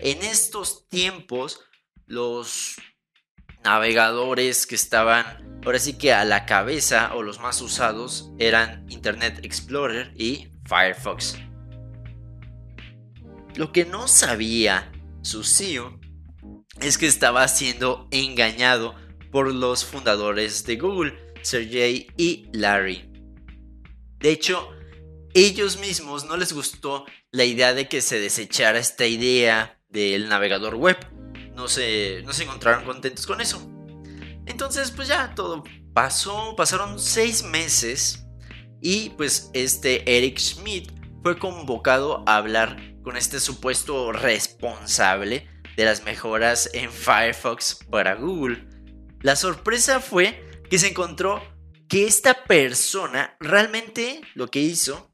En 0.00 0.22
estos 0.22 0.88
tiempos, 0.88 1.60
los 2.06 2.76
navegadores 3.62 4.66
que 4.66 4.74
estaban 4.74 5.60
ahora 5.64 5.78
sí 5.78 5.96
que 5.96 6.12
a 6.12 6.24
la 6.24 6.44
cabeza 6.44 7.14
o 7.14 7.22
los 7.22 7.40
más 7.40 7.60
usados 7.62 8.30
eran 8.38 8.84
Internet 8.90 9.40
Explorer 9.42 10.12
y 10.16 10.52
Firefox. 10.66 11.38
Lo 13.54 13.72
que 13.72 13.84
no 13.84 14.08
sabía 14.08 14.90
su 15.24 15.42
CEO 15.42 15.98
es 16.80 16.98
que 16.98 17.06
estaba 17.06 17.48
siendo 17.48 18.06
engañado 18.12 18.94
por 19.32 19.52
los 19.52 19.84
fundadores 19.84 20.64
de 20.64 20.76
Google, 20.76 21.34
Sergey 21.42 22.06
y 22.16 22.48
Larry. 22.52 23.10
De 24.18 24.30
hecho, 24.30 24.68
ellos 25.34 25.78
mismos 25.78 26.24
no 26.24 26.36
les 26.36 26.52
gustó 26.52 27.04
la 27.32 27.44
idea 27.44 27.74
de 27.74 27.88
que 27.88 28.00
se 28.00 28.20
desechara 28.20 28.78
esta 28.78 29.06
idea 29.06 29.80
del 29.88 30.28
navegador 30.28 30.76
web 30.76 30.96
no 31.54 31.68
se, 31.68 32.22
no 32.24 32.32
se 32.32 32.44
encontraron 32.44 32.84
contentos 32.84 33.26
con 33.26 33.40
eso. 33.40 33.66
Entonces, 34.46 34.90
pues 34.90 35.08
ya 35.08 35.34
todo 35.34 35.64
pasó, 35.92 36.54
pasaron 36.56 36.98
seis 36.98 37.42
meses 37.42 38.26
y 38.80 39.10
pues 39.10 39.50
este 39.54 40.18
Eric 40.18 40.38
Schmidt 40.38 40.92
fue 41.22 41.38
convocado 41.38 42.22
a 42.26 42.36
hablar 42.36 42.93
con 43.04 43.16
este 43.18 43.38
supuesto 43.38 44.10
responsable 44.12 45.46
de 45.76 45.84
las 45.84 46.02
mejoras 46.04 46.70
en 46.72 46.90
Firefox 46.90 47.78
para 47.90 48.14
Google. 48.14 48.66
La 49.20 49.36
sorpresa 49.36 50.00
fue 50.00 50.62
que 50.70 50.78
se 50.78 50.88
encontró 50.88 51.42
que 51.86 52.06
esta 52.06 52.44
persona 52.44 53.36
realmente 53.38 54.22
lo 54.34 54.48
que 54.48 54.60
hizo 54.60 55.12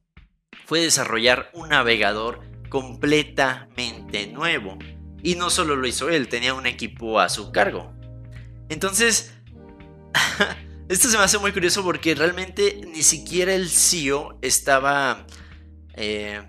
fue 0.67 0.81
desarrollar 0.81 1.51
un 1.53 1.71
navegador 1.71 2.41
completamente 2.69 4.29
nuevo 4.29 4.79
y 5.23 5.35
no 5.35 5.51
solo 5.51 5.75
lo 5.75 5.87
hizo 5.87 6.09
él, 6.09 6.29
tenía 6.29 6.55
un 6.55 6.67
equipo 6.67 7.19
a 7.19 7.29
su 7.29 7.51
cargo. 7.51 7.93
Entonces, 8.69 9.35
esto 10.89 11.09
se 11.09 11.19
me 11.19 11.25
hace 11.25 11.39
muy 11.39 11.53
curioso 11.53 11.83
porque 11.83 12.15
realmente 12.15 12.81
ni 12.87 13.03
siquiera 13.03 13.53
el 13.53 13.69
CEO 13.69 14.39
estaba... 14.43 15.27
Eh, 15.95 16.41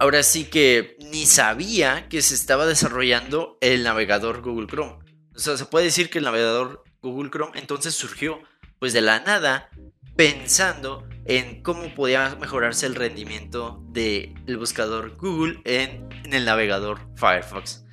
ahora 0.00 0.22
sí 0.22 0.44
que 0.44 0.96
ni 1.00 1.26
sabía 1.26 2.08
que 2.08 2.22
se 2.22 2.34
estaba 2.34 2.66
desarrollando 2.66 3.58
el 3.60 3.84
navegador 3.84 4.42
Google 4.42 4.66
Chrome. 4.66 4.98
O 5.34 5.38
sea, 5.38 5.56
se 5.56 5.66
puede 5.66 5.86
decir 5.86 6.10
que 6.10 6.18
el 6.18 6.24
navegador 6.24 6.84
Google 7.00 7.30
Chrome 7.30 7.58
entonces 7.58 7.94
surgió 7.94 8.40
pues 8.78 8.92
de 8.92 9.00
la 9.00 9.20
nada 9.20 9.70
pensando 10.16 11.08
en 11.24 11.62
cómo 11.62 11.94
podía 11.94 12.36
mejorarse 12.36 12.86
el 12.86 12.94
rendimiento 12.94 13.82
del 13.88 14.56
buscador 14.58 15.16
Google 15.16 15.60
en, 15.64 16.08
el 16.32 16.44
navegador 16.44 17.00
Firefox. 17.16 17.84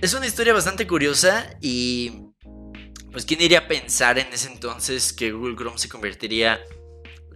Es 0.00 0.14
una 0.14 0.26
historia 0.26 0.52
bastante 0.52 0.86
curiosa 0.86 1.56
y 1.60 2.22
pues 3.12 3.24
quién 3.24 3.40
iría 3.40 3.60
a 3.60 3.68
pensar 3.68 4.18
en 4.18 4.26
ese 4.32 4.50
entonces 4.52 5.12
que 5.12 5.32
Google 5.32 5.56
Chrome 5.56 5.78
se 5.78 5.88
convertiría, 5.88 6.60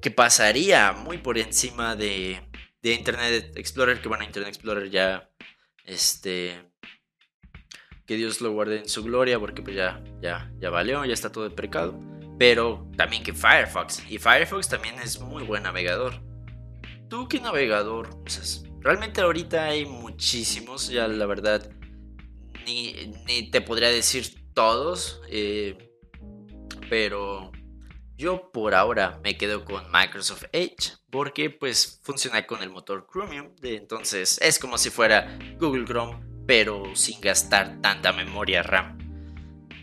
que 0.02 0.10
pasaría 0.10 0.92
muy 0.92 1.18
por 1.18 1.38
encima 1.38 1.96
de, 1.96 2.49
Internet 2.82 3.52
Explorer, 3.56 4.00
que 4.00 4.08
bueno, 4.08 4.24
Internet 4.24 4.54
Explorer 4.54 4.90
ya, 4.90 5.30
este, 5.84 6.70
que 8.06 8.16
Dios 8.16 8.40
lo 8.40 8.52
guarde 8.52 8.78
en 8.78 8.88
su 8.88 9.04
gloria 9.04 9.38
porque 9.38 9.62
pues 9.62 9.76
ya, 9.76 10.02
ya, 10.20 10.50
ya 10.58 10.70
valió, 10.70 11.04
ya 11.04 11.12
está 11.12 11.30
todo 11.30 11.44
de 11.44 11.54
pecado. 11.54 11.98
Pero 12.38 12.90
también 12.96 13.22
que 13.22 13.34
Firefox. 13.34 14.02
Y 14.10 14.18
Firefox 14.18 14.68
también 14.68 14.94
es 14.98 15.20
muy 15.20 15.44
buen 15.44 15.62
navegador. 15.62 16.20
¿Tú 17.08 17.28
qué 17.28 17.38
navegador 17.38 18.08
usas? 18.24 18.64
Realmente 18.80 19.20
ahorita 19.20 19.66
hay 19.66 19.84
muchísimos, 19.84 20.88
ya 20.88 21.06
la 21.06 21.26
verdad, 21.26 21.70
ni, 22.66 23.50
te 23.50 23.60
podría 23.60 23.90
decir 23.90 24.52
todos, 24.54 25.20
eh, 25.28 25.76
pero 26.88 27.52
yo 28.20 28.52
por 28.52 28.74
ahora 28.74 29.18
me 29.24 29.38
quedo 29.38 29.64
con 29.64 29.90
Microsoft 29.90 30.44
Edge 30.52 30.92
porque 31.08 31.48
pues 31.48 32.00
funciona 32.02 32.46
con 32.46 32.62
el 32.62 32.68
motor 32.68 33.06
Chromium, 33.10 33.54
entonces 33.62 34.38
es 34.42 34.58
como 34.58 34.76
si 34.76 34.90
fuera 34.90 35.38
Google 35.58 35.86
Chrome 35.86 36.20
pero 36.46 36.94
sin 36.94 37.18
gastar 37.22 37.80
tanta 37.80 38.12
memoria 38.12 38.62
RAM. 38.62 38.98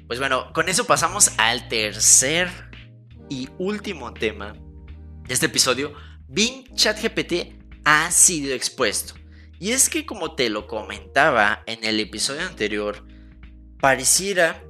Pues 0.06 0.20
bueno, 0.20 0.54
con 0.54 0.70
eso 0.70 0.86
pasamos 0.86 1.32
al 1.38 1.68
tercer 1.68 2.48
y 3.28 3.50
último 3.58 4.14
tema 4.14 4.54
de 5.28 5.34
este 5.34 5.48
episodio. 5.48 5.94
Bing 6.28 6.72
ChatGPT 6.76 7.56
ha 7.86 8.12
sido 8.12 8.54
expuesto. 8.54 9.16
Y 9.60 9.72
es 9.72 9.90
que 9.90 10.06
como 10.06 10.36
te 10.36 10.52
lo 10.52 10.68
comentaba 10.68 11.64
en 11.66 11.84
el 11.84 12.00
episodio 12.00 12.44
anterior, 12.44 13.04
pareciera 13.80 14.64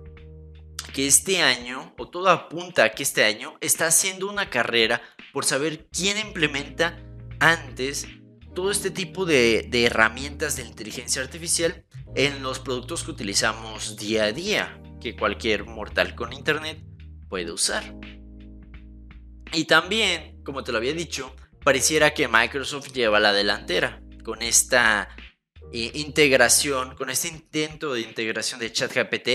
que 0.97 1.05
este 1.05 1.43
año, 1.43 1.93
o 1.99 2.09
todo 2.09 2.27
apunta 2.27 2.83
a 2.83 2.89
que 2.89 3.03
este 3.03 3.23
año, 3.23 3.55
está 3.61 3.85
haciendo 3.85 4.27
una 4.27 4.49
carrera 4.49 4.99
por 5.31 5.45
saber 5.45 5.87
quién 5.91 6.17
implementa 6.17 6.99
antes 7.39 8.07
todo 8.55 8.71
este 8.71 8.89
tipo 8.89 9.27
de, 9.27 9.69
herramientas 9.71 10.55
de 10.55 10.63
inteligencia 10.63 11.21
artificial 11.21 11.85
en 12.15 12.41
los 12.41 12.57
productos 12.57 13.03
que 13.03 13.11
utilizamos 13.11 13.95
día 13.97 14.23
a 14.23 14.31
día, 14.31 14.81
que 14.99 15.15
cualquier 15.15 15.65
mortal 15.65 16.15
con 16.15 16.33
internet 16.33 16.83
puede 17.29 17.51
usar. 17.51 17.83
Y 19.53 19.65
también, 19.65 20.41
como 20.43 20.63
te 20.63 20.71
lo 20.71 20.79
había 20.79 20.93
dicho, 20.93 21.35
pareciera 21.63 22.15
que 22.15 22.27
Microsoft 22.27 22.91
lleva 22.91 23.19
la 23.19 23.33
delantera 23.33 24.01
con 24.23 24.41
esta 24.41 25.09
eh, 25.71 25.91
integración, 25.93 26.95
con 26.95 27.11
este 27.11 27.27
intento 27.27 27.93
de 27.93 28.01
integración 28.01 28.59
de 28.59 28.71
ChatGPT 28.71 29.29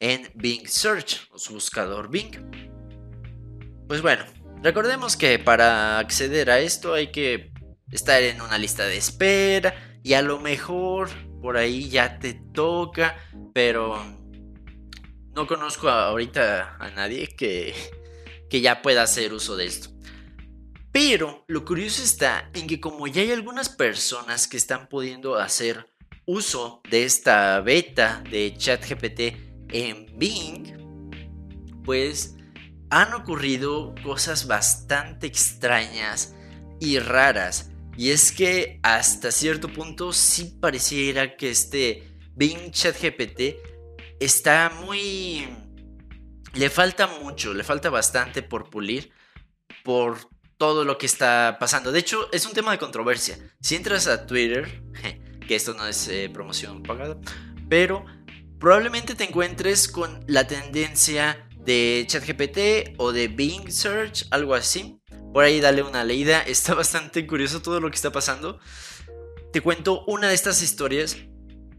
en 0.00 0.30
Bing 0.34 0.66
Search, 0.66 1.28
su 1.34 1.54
buscador 1.54 2.10
Bing. 2.10 2.32
Pues 3.86 4.02
bueno, 4.02 4.24
recordemos 4.62 5.16
que 5.16 5.38
para 5.38 5.98
acceder 5.98 6.50
a 6.50 6.60
esto 6.60 6.94
hay 6.94 7.10
que 7.10 7.52
estar 7.90 8.22
en 8.22 8.40
una 8.40 8.58
lista 8.58 8.86
de 8.86 8.96
espera 8.96 9.98
y 10.02 10.14
a 10.14 10.22
lo 10.22 10.38
mejor 10.38 11.08
por 11.40 11.56
ahí 11.56 11.88
ya 11.88 12.18
te 12.18 12.34
toca, 12.34 13.16
pero 13.54 13.98
no 15.34 15.46
conozco 15.46 15.88
ahorita 15.88 16.76
a 16.78 16.90
nadie 16.90 17.28
que, 17.28 17.74
que 18.50 18.60
ya 18.60 18.82
pueda 18.82 19.02
hacer 19.02 19.32
uso 19.32 19.56
de 19.56 19.66
esto. 19.66 19.90
Pero 20.92 21.44
lo 21.48 21.64
curioso 21.64 22.02
está 22.02 22.50
en 22.54 22.66
que 22.66 22.80
como 22.80 23.06
ya 23.06 23.22
hay 23.22 23.32
algunas 23.32 23.68
personas 23.68 24.48
que 24.48 24.56
están 24.56 24.88
pudiendo 24.88 25.36
hacer 25.36 25.86
uso 26.26 26.82
de 26.90 27.04
esta 27.04 27.60
beta 27.60 28.22
de 28.30 28.54
ChatGPT 28.56 29.47
en 29.70 30.06
Bing, 30.18 31.82
pues 31.84 32.36
han 32.90 33.12
ocurrido 33.14 33.94
cosas 34.02 34.46
bastante 34.46 35.26
extrañas 35.26 36.34
y 36.80 36.98
raras 36.98 37.70
y 37.98 38.12
es 38.12 38.30
que 38.30 38.78
hasta 38.84 39.32
cierto 39.32 39.72
punto 39.72 40.12
sí 40.12 40.56
pareciera 40.60 41.36
que 41.36 41.50
este 41.50 42.16
Bing 42.36 42.70
Chat 42.70 42.96
GPT 42.96 43.56
está 44.20 44.70
muy... 44.84 45.48
Le 46.54 46.70
falta 46.70 47.08
mucho, 47.08 47.52
le 47.54 47.64
falta 47.64 47.90
bastante 47.90 48.42
por 48.42 48.70
pulir 48.70 49.10
por 49.82 50.16
todo 50.58 50.84
lo 50.84 50.96
que 50.96 51.06
está 51.06 51.56
pasando. 51.58 51.90
De 51.90 51.98
hecho, 51.98 52.28
es 52.32 52.46
un 52.46 52.52
tema 52.52 52.70
de 52.70 52.78
controversia. 52.78 53.36
Si 53.60 53.74
entras 53.74 54.06
a 54.06 54.26
Twitter, 54.26 54.84
que 55.48 55.56
esto 55.56 55.74
no 55.74 55.84
es 55.84 56.06
eh, 56.06 56.30
promoción 56.32 56.84
pagada, 56.84 57.18
pero 57.68 58.04
probablemente 58.58 59.14
te 59.14 59.24
encuentres 59.24 59.88
con 59.88 60.24
la 60.26 60.46
tendencia 60.46 61.48
de 61.64 62.04
ChatGPT 62.06 62.94
o 62.98 63.12
de 63.12 63.28
Bing 63.28 63.70
Search, 63.70 64.26
algo 64.30 64.54
así. 64.54 65.00
Por 65.32 65.44
ahí 65.44 65.60
dale 65.60 65.82
una 65.82 66.04
leída, 66.04 66.40
está 66.46 66.74
bastante 66.74 67.26
curioso 67.26 67.62
todo 67.62 67.80
lo 67.80 67.90
que 67.90 67.96
está 67.96 68.10
pasando. 68.10 68.58
Te 69.52 69.60
cuento 69.60 70.04
una 70.06 70.28
de 70.28 70.34
estas 70.34 70.62
historias 70.62 71.16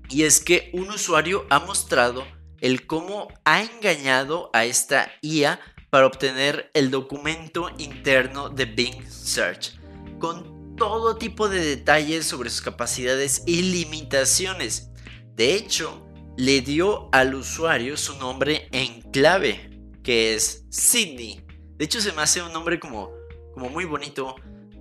y 0.10 0.24
es 0.24 0.40
que 0.40 0.72
un 0.74 0.90
usuario 0.90 1.46
ha 1.50 1.60
mostrado 1.60 2.26
el 2.62 2.88
cómo 2.88 3.28
ha 3.46 3.62
engañado 3.62 4.50
a 4.54 4.66
esta 4.66 5.12
IA 5.22 5.60
para 5.90 6.08
obtener 6.08 6.72
el 6.74 6.92
documento 6.92 7.70
interno 7.78 8.50
de 8.50 8.66
Bing 8.66 9.08
Search, 9.10 9.80
con 10.20 10.76
todo 10.76 11.16
tipo 11.18 11.50
de 11.50 11.60
detalles 11.64 12.26
sobre 12.26 12.50
sus 12.50 12.62
capacidades 12.62 13.44
y 13.46 13.62
limitaciones. 13.64 14.90
De 15.36 15.56
hecho, 15.56 16.09
le 16.38 16.62
dio 16.62 17.10
al 17.12 17.36
usuario 17.36 17.98
su 17.98 18.18
nombre 18.18 18.68
en 18.72 19.02
clave, 19.12 19.82
que 20.04 20.36
es 20.36 20.66
Sydney. 20.70 21.46
De 21.78 21.86
hecho, 21.86 22.02
se 22.02 22.12
me 22.14 22.22
hace 22.22 22.42
un 22.42 22.54
nombre 22.54 22.80
como 22.80 23.20
como 23.60 23.70
muy 23.70 23.86
bonito, 23.86 24.36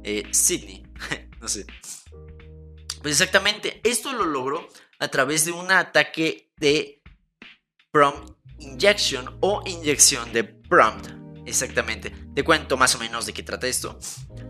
eh, 0.04 0.24
Sydney. 0.30 0.84
no 1.40 1.48
sé. 1.48 1.66
Pues 3.02 3.20
exactamente, 3.20 3.80
esto 3.84 4.12
lo 4.12 4.24
logró 4.24 4.68
a 4.98 5.08
través 5.08 5.44
de 5.44 5.52
un 5.52 5.70
ataque 5.70 6.52
de 6.56 7.02
prompt 7.90 8.36
injection 8.58 9.38
o 9.40 9.62
inyección 9.66 10.32
de 10.32 10.44
prompt. 10.44 11.08
Exactamente. 11.46 12.10
Te 12.34 12.44
cuento 12.44 12.76
más 12.76 12.94
o 12.94 12.98
menos 12.98 13.24
de 13.26 13.32
qué 13.32 13.42
trata 13.42 13.66
esto. 13.66 13.98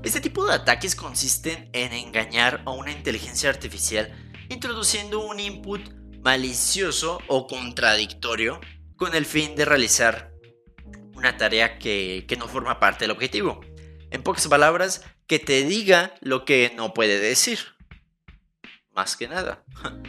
Este 0.02 0.20
tipo 0.20 0.46
de 0.46 0.54
ataques 0.54 0.96
consisten 0.96 1.70
en 1.72 1.92
engañar 1.92 2.62
a 2.66 2.70
una 2.70 2.90
inteligencia 2.90 3.50
artificial 3.50 4.12
introduciendo 4.48 5.20
un 5.20 5.38
input 5.38 5.80
malicioso 6.22 7.20
o 7.26 7.46
contradictorio 7.46 8.60
con 8.96 9.14
el 9.14 9.24
fin 9.24 9.54
de 9.54 9.64
realizar 9.64 10.32
una 11.14 11.36
tarea 11.36 11.78
que, 11.78 12.24
que 12.28 12.36
no 12.36 12.48
forma 12.48 12.80
parte 12.80 13.04
del 13.04 13.12
objetivo. 13.12 13.60
En 14.10 14.22
pocas 14.22 14.48
palabras, 14.48 15.04
que 15.26 15.38
te 15.38 15.64
diga 15.64 16.14
lo 16.20 16.44
que 16.44 16.72
no 16.76 16.94
puede 16.94 17.20
decir. 17.20 17.58
Más 18.92 19.16
que 19.16 19.28
nada. 19.28 19.64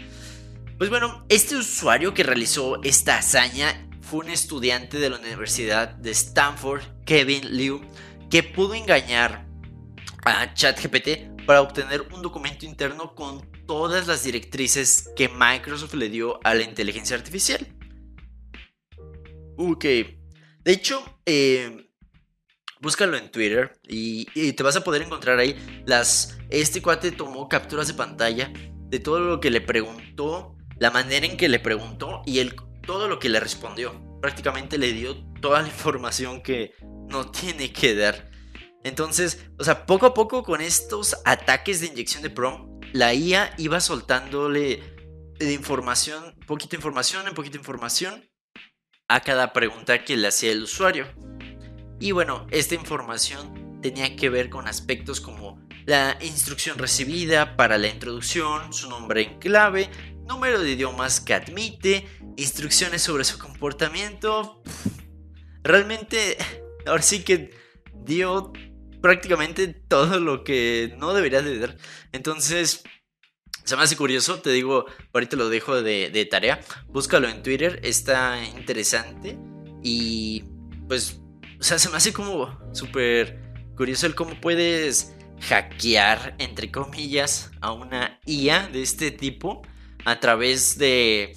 Pues 0.79 0.89
bueno, 0.89 1.25
este 1.27 1.57
usuario 1.57 2.13
que 2.13 2.23
realizó 2.23 2.81
esta 2.83 3.17
hazaña 3.17 3.89
fue 3.99 4.21
un 4.21 4.29
estudiante 4.29 4.97
de 4.97 5.09
la 5.09 5.17
Universidad 5.17 5.89
de 5.89 6.11
Stanford, 6.11 6.81
Kevin 7.05 7.57
Liu, 7.57 7.81
que 8.29 8.43
pudo 8.43 8.75
engañar 8.75 9.45
a 10.23 10.53
ChatGPT 10.53 11.45
para 11.45 11.59
obtener 11.59 12.03
un 12.13 12.21
documento 12.21 12.65
interno 12.65 13.13
con 13.13 13.45
todas 13.69 14.07
las 14.07 14.23
directrices 14.23 15.11
que 15.15 15.29
Microsoft 15.29 15.93
le 15.93 16.09
dio 16.09 16.39
a 16.43 16.55
la 16.55 16.63
inteligencia 16.63 17.15
artificial. 17.15 17.67
Ok. 19.57 19.83
De 19.83 20.71
hecho, 20.71 21.21
eh, 21.23 21.91
búscalo 22.81 23.15
en 23.15 23.29
Twitter 23.29 23.79
y, 23.87 24.25
te 24.53 24.63
vas 24.63 24.75
a 24.75 24.83
poder 24.83 25.03
encontrar 25.03 25.37
ahí 25.37 25.55
las... 25.85 26.39
Este 26.49 26.81
cuate 26.81 27.11
tomó 27.11 27.47
capturas 27.47 27.87
de 27.87 27.93
pantalla 27.93 28.51
de 28.87 28.97
todo 28.97 29.19
lo 29.19 29.39
que 29.39 29.51
le 29.51 29.61
preguntó, 29.61 30.57
la 30.79 30.89
manera 30.89 31.27
en 31.27 31.37
que 31.37 31.47
le 31.47 31.59
preguntó 31.59 32.23
y 32.25 32.39
el, 32.39 32.55
todo 32.87 33.07
lo 33.07 33.19
que 33.19 33.29
le 33.29 33.39
respondió. 33.39 33.93
Prácticamente 34.19 34.79
le 34.79 34.93
dio 34.93 35.15
toda 35.41 35.61
la 35.61 35.67
información 35.67 36.41
que 36.41 36.73
no 37.07 37.29
tiene 37.29 37.71
que 37.71 37.93
dar. 37.93 38.31
Entonces, 38.83 39.45
o 39.59 39.63
sea, 39.63 39.85
poco 39.85 40.07
a 40.07 40.15
poco 40.15 40.41
con 40.41 40.59
estos 40.59 41.17
ataques 41.23 41.81
de 41.81 41.87
inyección 41.87 42.23
de 42.23 42.31
prom, 42.31 42.68
la 42.93 43.13
IA 43.13 43.53
iba 43.57 43.79
soltándole 43.79 44.81
información, 45.39 46.35
poquita 46.45 46.75
información 46.75 47.27
en 47.27 47.33
poquita 47.33 47.57
información 47.57 48.29
a 49.07 49.21
cada 49.21 49.53
pregunta 49.53 50.03
que 50.03 50.17
le 50.17 50.27
hacía 50.27 50.51
el 50.51 50.63
usuario. 50.63 51.07
Y 51.99 52.11
bueno, 52.11 52.47
esta 52.51 52.75
información 52.75 53.81
tenía 53.81 54.15
que 54.15 54.29
ver 54.29 54.49
con 54.49 54.67
aspectos 54.67 55.21
como 55.21 55.61
la 55.85 56.17
instrucción 56.21 56.77
recibida 56.77 57.55
para 57.55 57.77
la 57.77 57.87
introducción, 57.87 58.71
su 58.73 58.89
nombre 58.89 59.23
en 59.23 59.39
clave, 59.39 59.89
número 60.27 60.61
de 60.61 60.71
idiomas 60.71 61.19
que 61.19 61.33
admite, 61.33 62.07
instrucciones 62.37 63.01
sobre 63.01 63.23
su 63.23 63.39
comportamiento. 63.39 64.61
Realmente, 65.63 66.37
ahora 66.85 67.01
sí 67.01 67.23
que 67.23 67.49
dio 67.93 68.53
prácticamente 69.01 69.67
todo 69.67 70.19
lo 70.19 70.43
que 70.43 70.95
no 70.97 71.13
debería 71.13 71.41
de 71.41 71.59
dar. 71.59 71.77
Entonces, 72.11 72.83
se 73.63 73.75
me 73.75 73.83
hace 73.83 73.97
curioso, 73.97 74.39
te 74.39 74.51
digo, 74.51 74.85
ahorita 75.13 75.35
lo 75.35 75.49
dejo 75.49 75.81
de, 75.81 76.09
de 76.09 76.25
tarea. 76.25 76.59
Búscalo 76.87 77.27
en 77.27 77.43
Twitter, 77.43 77.79
está 77.83 78.43
interesante. 78.43 79.37
Y 79.83 80.43
pues 80.87 81.21
o 81.59 81.63
sea, 81.63 81.77
se 81.77 81.89
me 81.89 81.97
hace 81.97 82.13
como 82.13 82.57
súper 82.73 83.37
curioso 83.75 84.05
el 84.05 84.15
cómo 84.15 84.39
puedes 84.39 85.13
hackear, 85.41 86.35
entre 86.39 86.71
comillas, 86.71 87.51
a 87.59 87.73
una 87.73 88.19
IA 88.25 88.69
de 88.69 88.81
este 88.81 89.11
tipo 89.11 89.61
a 90.05 90.19
través 90.19 90.77
de 90.77 91.35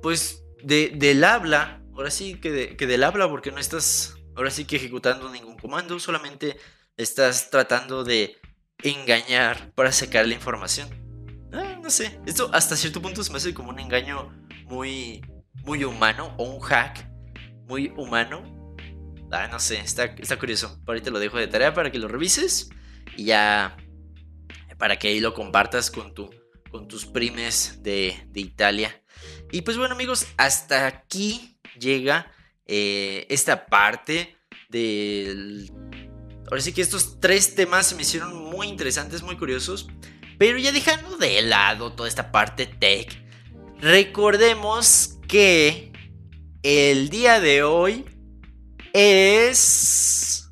pues, 0.00 0.44
de, 0.62 0.92
del 0.94 1.24
habla. 1.24 1.82
Ahora 1.94 2.10
sí 2.10 2.36
que 2.36 2.50
del 2.50 3.02
habla, 3.02 3.28
porque 3.28 3.50
no 3.50 3.58
estás, 3.58 4.14
ahora 4.36 4.50
sí 4.50 4.64
que 4.64 4.76
ejecutando 4.76 5.30
ningún 5.30 5.56
comando, 5.56 5.98
solamente 5.98 6.56
estás 6.96 7.50
tratando 7.50 8.04
de 8.04 8.36
engañar 8.82 9.72
para 9.72 9.92
sacar 9.92 10.26
la 10.26 10.34
información. 10.34 10.88
Ah, 11.52 11.78
no 11.82 11.90
sé, 11.90 12.20
esto 12.26 12.50
hasta 12.52 12.76
cierto 12.76 13.00
punto 13.00 13.22
se 13.22 13.30
me 13.30 13.38
hace 13.38 13.54
como 13.54 13.70
un 13.70 13.78
engaño 13.78 14.32
muy, 14.64 15.22
muy 15.64 15.84
humano 15.84 16.34
o 16.36 16.44
un 16.44 16.60
hack 16.60 17.08
muy 17.66 17.92
humano. 17.96 18.74
Ah, 19.30 19.48
no 19.48 19.58
sé, 19.58 19.78
está, 19.78 20.04
está 20.04 20.38
curioso. 20.38 20.80
Por 20.84 21.00
te 21.00 21.10
lo 21.10 21.18
dejo 21.18 21.38
de 21.38 21.46
tarea 21.46 21.74
para 21.74 21.90
que 21.90 21.98
lo 21.98 22.08
revises 22.08 22.70
y 23.16 23.26
ya 23.26 23.76
para 24.78 24.98
que 24.98 25.08
ahí 25.08 25.20
lo 25.20 25.34
compartas 25.34 25.90
con, 25.90 26.14
tu, 26.14 26.30
con 26.70 26.88
tus 26.88 27.06
primes 27.06 27.82
de, 27.82 28.16
de 28.28 28.40
Italia. 28.40 29.02
Y 29.50 29.62
pues 29.62 29.76
bueno 29.76 29.94
amigos, 29.94 30.26
hasta 30.36 30.86
aquí 30.86 31.58
llega 31.78 32.33
eh, 32.66 33.26
esta 33.28 33.66
parte 33.66 34.36
del... 34.68 35.70
Ahora 36.50 36.60
sí 36.60 36.72
que 36.72 36.82
estos 36.82 37.20
tres 37.20 37.54
temas 37.54 37.86
se 37.86 37.94
me 37.94 38.02
hicieron 38.02 38.34
muy 38.34 38.68
interesantes, 38.68 39.22
muy 39.22 39.36
curiosos. 39.36 39.88
Pero 40.38 40.58
ya 40.58 40.72
dejando 40.72 41.16
de 41.16 41.42
lado 41.42 41.92
toda 41.92 42.08
esta 42.08 42.32
parte 42.32 42.66
tech, 42.66 43.16
recordemos 43.80 45.18
que 45.28 45.92
el 46.62 47.08
día 47.08 47.40
de 47.40 47.62
hoy 47.62 48.04
es... 48.92 50.50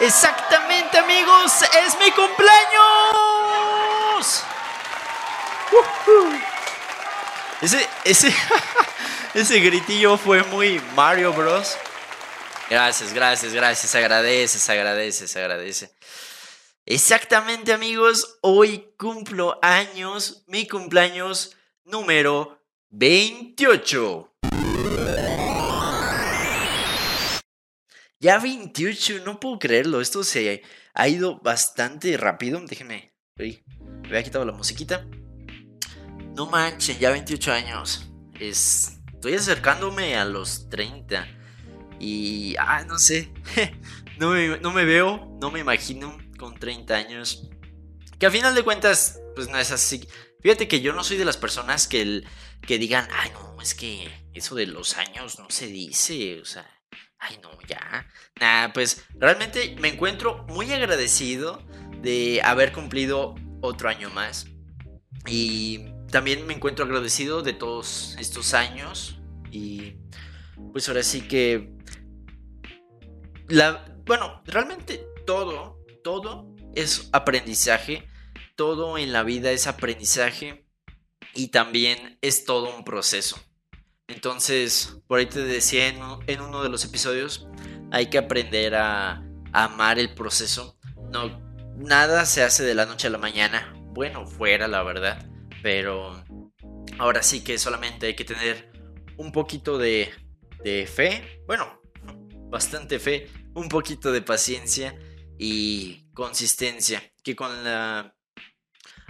Exactamente 0.00 0.98
amigos, 0.98 1.62
es 1.86 1.96
mi 1.98 2.10
cumpleaños. 2.10 3.31
Ese, 7.60 7.88
ese, 8.04 8.34
ese 9.34 9.60
gritillo 9.60 10.18
fue 10.18 10.42
muy 10.44 10.80
Mario 10.96 11.32
Bros. 11.32 11.76
Gracias, 12.68 13.12
gracias, 13.12 13.52
gracias. 13.52 13.94
Agradece, 13.94 14.72
agradece, 14.72 15.38
agradece. 15.38 15.92
Exactamente 16.84 17.72
amigos, 17.72 18.38
hoy 18.40 18.92
cumplo 18.96 19.60
años, 19.62 20.42
mi 20.48 20.66
cumpleaños 20.66 21.56
número 21.84 22.60
28. 22.90 24.32
Ya 28.18 28.38
28, 28.38 29.22
no 29.24 29.38
puedo 29.38 29.60
creerlo, 29.60 30.00
esto 30.00 30.24
se 30.24 30.64
ha 30.94 31.08
ido 31.08 31.38
bastante 31.40 32.16
rápido. 32.16 32.60
Déjenme, 32.66 33.12
me 33.36 33.62
había 34.08 34.22
quitado 34.24 34.44
la 34.44 34.52
musiquita. 34.52 35.06
No 36.34 36.46
manchen, 36.46 36.98
ya 36.98 37.10
28 37.10 37.52
años. 37.52 38.10
estoy 38.38 39.34
acercándome 39.34 40.16
a 40.16 40.24
los 40.24 40.68
30. 40.70 41.28
Y, 42.00 42.56
ah, 42.58 42.84
no 42.84 42.98
sé. 42.98 43.32
no, 44.18 44.30
me, 44.30 44.58
no 44.58 44.72
me 44.72 44.84
veo, 44.84 45.36
no 45.40 45.50
me 45.50 45.60
imagino 45.60 46.16
con 46.38 46.58
30 46.58 46.94
años. 46.94 47.50
Que 48.18 48.26
a 48.26 48.30
final 48.30 48.54
de 48.54 48.62
cuentas, 48.62 49.20
pues 49.34 49.48
no 49.48 49.58
es 49.58 49.70
así. 49.70 50.08
Fíjate 50.40 50.68
que 50.68 50.80
yo 50.80 50.92
no 50.92 51.04
soy 51.04 51.18
de 51.18 51.24
las 51.24 51.36
personas 51.36 51.86
que, 51.86 52.24
que 52.66 52.78
digan, 52.78 53.06
ay, 53.12 53.30
no, 53.30 53.60
es 53.60 53.74
que 53.74 54.10
eso 54.32 54.54
de 54.54 54.66
los 54.66 54.96
años 54.96 55.38
no 55.38 55.50
se 55.50 55.66
dice, 55.66 56.40
o 56.40 56.44
sea, 56.44 56.66
ay, 57.18 57.38
no, 57.42 57.50
ya. 57.68 58.08
Nah, 58.40 58.72
pues 58.72 59.04
realmente 59.14 59.76
me 59.78 59.88
encuentro 59.88 60.44
muy 60.48 60.72
agradecido 60.72 61.62
de 62.00 62.40
haber 62.42 62.72
cumplido 62.72 63.34
otro 63.60 63.88
año 63.88 64.10
más. 64.10 64.46
Y 65.26 65.84
también 66.12 66.46
me 66.46 66.54
encuentro 66.54 66.84
agradecido 66.84 67.42
de 67.42 67.54
todos 67.54 68.14
estos 68.20 68.54
años. 68.54 69.18
Y 69.50 69.96
pues 70.72 70.88
ahora 70.88 71.02
sí 71.02 71.22
que... 71.22 71.72
La, 73.48 73.84
bueno, 74.06 74.42
realmente 74.46 75.04
todo 75.26 75.82
todo 76.02 76.54
es 76.74 77.08
aprendizaje, 77.12 78.06
todo 78.56 78.98
en 78.98 79.12
la 79.12 79.22
vida 79.22 79.50
es 79.50 79.66
aprendizaje 79.66 80.66
y 81.34 81.48
también 81.48 82.18
es 82.20 82.44
todo 82.44 82.76
un 82.76 82.84
proceso. 82.84 83.40
Entonces, 84.08 84.98
por 85.06 85.20
ahí 85.20 85.26
te 85.26 85.40
decía 85.40 85.88
en, 85.88 86.40
uno 86.40 86.62
de 86.62 86.68
los 86.68 86.84
episodios, 86.84 87.46
hay 87.90 88.06
que 88.06 88.18
aprender 88.18 88.74
a, 88.74 89.22
amar 89.52 89.98
el 89.98 90.14
proceso. 90.14 90.78
No, 91.10 91.38
nada 91.76 92.24
se 92.26 92.42
hace 92.42 92.62
de 92.62 92.74
la 92.74 92.86
noche 92.86 93.06
a 93.06 93.10
la 93.10 93.18
mañana. 93.18 93.74
Bueno, 93.92 94.26
fuera 94.26 94.66
la 94.66 94.82
verdad, 94.82 95.26
pero 95.62 96.24
ahora 96.98 97.22
sí 97.22 97.42
que 97.42 97.56
solamente 97.58 98.06
hay 98.06 98.14
que 98.14 98.24
tener 98.24 98.72
un 99.16 99.32
poquito 99.32 99.78
de, 99.78 100.12
fe, 100.86 101.42
bueno, 101.46 101.80
bastante 102.50 102.98
fe, 102.98 103.28
un 103.54 103.68
poquito 103.68 104.12
de 104.12 104.22
paciencia 104.22 104.98
y 105.38 106.10
consistencia. 106.12 107.02
Que 107.22 107.36
con 107.36 107.64
la... 107.64 108.14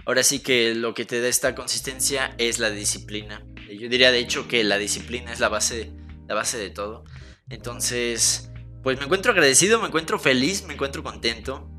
Ahora 0.05 0.23
sí 0.23 0.39
que 0.39 0.75
lo 0.75 0.93
que 0.93 1.05
te 1.05 1.21
da 1.21 1.27
esta 1.27 1.55
consistencia 1.55 2.35
es 2.37 2.59
la 2.59 2.69
disciplina. 2.69 3.45
Yo 3.69 3.89
diría 3.89 4.11
de 4.11 4.19
hecho 4.19 4.47
que 4.47 4.63
la 4.63 4.77
disciplina 4.77 5.31
es 5.31 5.39
la 5.39 5.49
base, 5.49 5.93
la 6.27 6.35
base 6.35 6.57
de 6.57 6.69
todo. 6.69 7.05
Entonces, 7.49 8.51
pues 8.83 8.97
me 8.99 9.05
encuentro 9.05 9.31
agradecido, 9.31 9.79
me 9.79 9.87
encuentro 9.87 10.19
feliz, 10.19 10.63
me 10.63 10.73
encuentro 10.73 11.03
contento. 11.03 11.71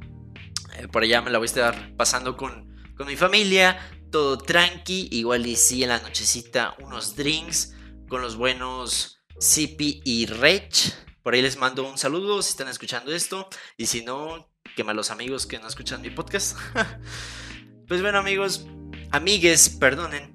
Eh, 0.78 0.88
por 0.88 1.02
allá 1.02 1.20
me 1.20 1.30
la 1.30 1.38
voy 1.38 1.44
a 1.44 1.46
estar 1.46 1.94
pasando 1.96 2.36
con, 2.36 2.74
con 2.96 3.06
mi 3.06 3.16
familia, 3.16 3.78
todo 4.14 4.38
tranqui, 4.38 5.08
igual 5.10 5.44
y 5.44 5.56
sí 5.56 5.82
en 5.82 5.88
la 5.88 5.98
nochecita 5.98 6.76
unos 6.78 7.16
drinks 7.16 7.74
con 8.08 8.22
los 8.22 8.36
buenos 8.36 9.18
Zippy 9.42 10.02
y 10.04 10.26
Rech. 10.26 10.94
Por 11.24 11.34
ahí 11.34 11.42
les 11.42 11.56
mando 11.56 11.82
un 11.82 11.98
saludo 11.98 12.40
si 12.40 12.50
están 12.50 12.68
escuchando 12.68 13.12
esto. 13.12 13.48
Y 13.76 13.86
si 13.86 14.04
no, 14.04 14.48
que 14.76 14.84
los 14.84 15.10
amigos 15.10 15.48
que 15.48 15.58
no 15.58 15.66
escuchan 15.66 16.00
mi 16.00 16.10
podcast. 16.10 16.56
pues 17.88 18.02
bueno, 18.02 18.18
amigos, 18.18 18.66
amigues, 19.10 19.68
perdonen. 19.68 20.32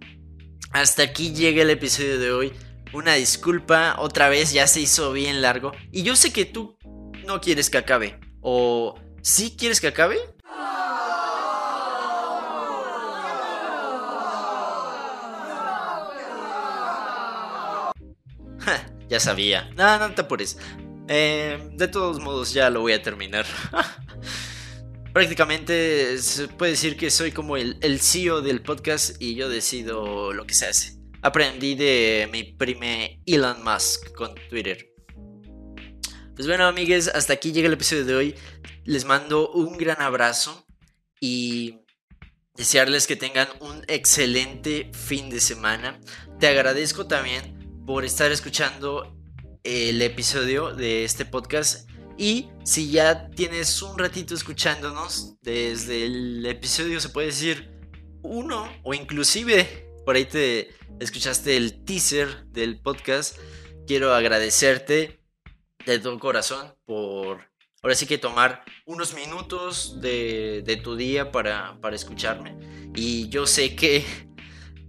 Hasta 0.72 1.04
aquí 1.04 1.34
llega 1.34 1.62
el 1.62 1.70
episodio 1.70 2.20
de 2.20 2.34
hoy. 2.34 2.54
Una 2.92 3.14
disculpa, 3.14 3.96
otra 4.00 4.28
vez 4.28 4.52
ya 4.52 4.68
se 4.68 4.82
hizo 4.82 5.14
bien 5.14 5.42
largo. 5.42 5.72
Y 5.90 6.04
yo 6.04 6.18
sé 6.18 6.34
que 6.34 6.44
tú 6.44 6.78
no 7.26 7.40
quieres 7.40 7.70
que 7.70 7.78
acabe. 7.78 8.20
¿O 8.42 9.00
sí 9.22 9.56
quieres 9.58 9.80
que 9.80 9.88
acabe? 9.88 10.20
Ya 19.10 19.20
sabía. 19.20 19.70
No, 19.76 19.98
no 20.00 20.14
te 20.14 20.22
apures. 20.22 20.58
Eh, 21.08 21.72
de 21.74 21.88
todos 21.88 22.20
modos, 22.20 22.54
ya 22.54 22.70
lo 22.70 22.82
voy 22.82 22.94
a 22.94 23.02
terminar. 23.02 23.46
Prácticamente 25.14 26.20
se 26.20 26.48
puede 26.48 26.74
decir 26.74 26.96
que 26.96 27.10
soy 27.10 27.32
como 27.32 27.58
el, 27.58 27.78
el, 27.82 28.00
CEO 28.00 28.42
del 28.42 28.62
podcast 28.62 29.20
y 29.20 29.34
yo 29.34 29.50
decido 29.50 30.32
lo 30.34 30.46
que 30.46 30.54
se 30.54 30.68
hace. 30.68 31.00
Aprendí 31.24 31.74
de 31.74 32.30
mi 32.32 32.44
prime 32.44 33.20
Elon 33.26 33.64
Musk 33.64 34.14
con 34.14 34.36
Twitter. 34.50 34.94
Pues 36.36 36.48
bueno, 36.48 36.68
amigues, 36.68 37.08
hasta 37.08 37.34
aquí 37.34 37.52
llega 37.52 37.68
el 37.68 37.74
episodio 37.74 38.06
de 38.06 38.16
hoy. 38.16 38.36
Les 38.86 39.04
mando 39.04 39.52
un 39.52 39.78
gran 39.78 40.02
abrazo 40.02 40.66
y 41.20 41.80
desearles 42.56 43.08
que 43.08 43.16
tengan 43.16 43.48
un 43.60 43.84
excelente 43.88 44.92
fin 44.94 45.30
de 45.30 45.40
semana. 45.40 46.00
Te 46.40 46.48
agradezco 46.48 47.08
también 47.08 47.59
por 47.90 48.06
estar 48.06 48.32
escuchando 48.32 49.18
el 49.64 50.04
episodio 50.04 50.76
de 50.76 51.04
este 51.04 51.26
podcast. 51.26 51.90
Y 52.20 52.52
si 52.64 52.92
ya 52.92 53.32
tienes 53.32 53.82
un 53.82 53.98
ratito 53.98 54.36
escuchándonos, 54.36 55.42
desde 55.42 56.06
el 56.06 56.46
episodio 56.46 57.00
se 57.00 57.10
puede 57.10 57.28
decir 57.30 57.72
uno 58.22 58.72
o 58.84 58.94
inclusive 58.94 59.92
por 60.06 60.16
ahí 60.16 60.26
te 60.26 60.70
escuchaste 61.00 61.58
el 61.58 61.84
teaser 61.84 62.46
del 62.50 62.80
podcast, 62.80 63.36
quiero 63.88 64.14
agradecerte 64.14 65.24
de 65.84 65.98
todo 65.98 66.20
corazón 66.20 66.76
por 66.86 67.50
ahora 67.82 67.96
sí 67.96 68.06
que 68.06 68.20
tomar 68.20 68.66
unos 68.86 69.16
minutos 69.16 70.00
de, 70.00 70.62
de 70.64 70.76
tu 70.76 70.96
día 70.96 71.32
para, 71.32 71.82
para 71.82 71.96
escucharme. 71.96 72.56
Y 72.94 73.30
yo 73.30 73.48
sé 73.48 73.76
que 73.76 74.29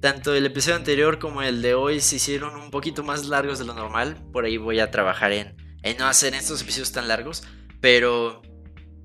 tanto 0.00 0.34
el 0.34 0.46
episodio 0.46 0.76
anterior 0.76 1.18
como 1.18 1.42
el 1.42 1.62
de 1.62 1.74
hoy 1.74 2.00
se 2.00 2.16
hicieron 2.16 2.56
un 2.56 2.70
poquito 2.70 3.02
más 3.02 3.26
largos 3.26 3.58
de 3.58 3.66
lo 3.66 3.74
normal. 3.74 4.16
Por 4.32 4.44
ahí 4.44 4.56
voy 4.56 4.80
a 4.80 4.90
trabajar 4.90 5.32
en, 5.32 5.56
en 5.82 5.98
no 5.98 6.06
hacer 6.06 6.34
estos 6.34 6.62
episodios 6.62 6.92
tan 6.92 7.06
largos. 7.08 7.42
Pero 7.80 8.42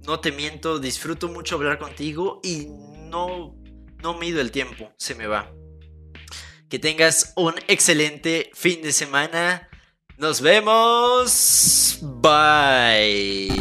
no 0.06 0.20
te 0.20 0.32
miento, 0.32 0.80
disfruto 0.80 1.28
mucho 1.28 1.56
hablar 1.56 1.78
contigo 1.80 2.40
y 2.44 2.68
no, 3.10 3.56
no 4.02 4.14
mido 4.18 4.40
el 4.42 4.52
tiempo, 4.52 4.92
se 4.98 5.16
me 5.16 5.28
va. 5.28 5.52
Que 6.70 6.80
tengas 6.80 7.34
un 7.36 7.56
excelente 7.68 8.50
fin 8.54 8.82
de 8.82 8.92
semana. 8.92 9.70
Nos 10.18 10.42
vemos. 10.42 12.00
Bye. 12.02 13.52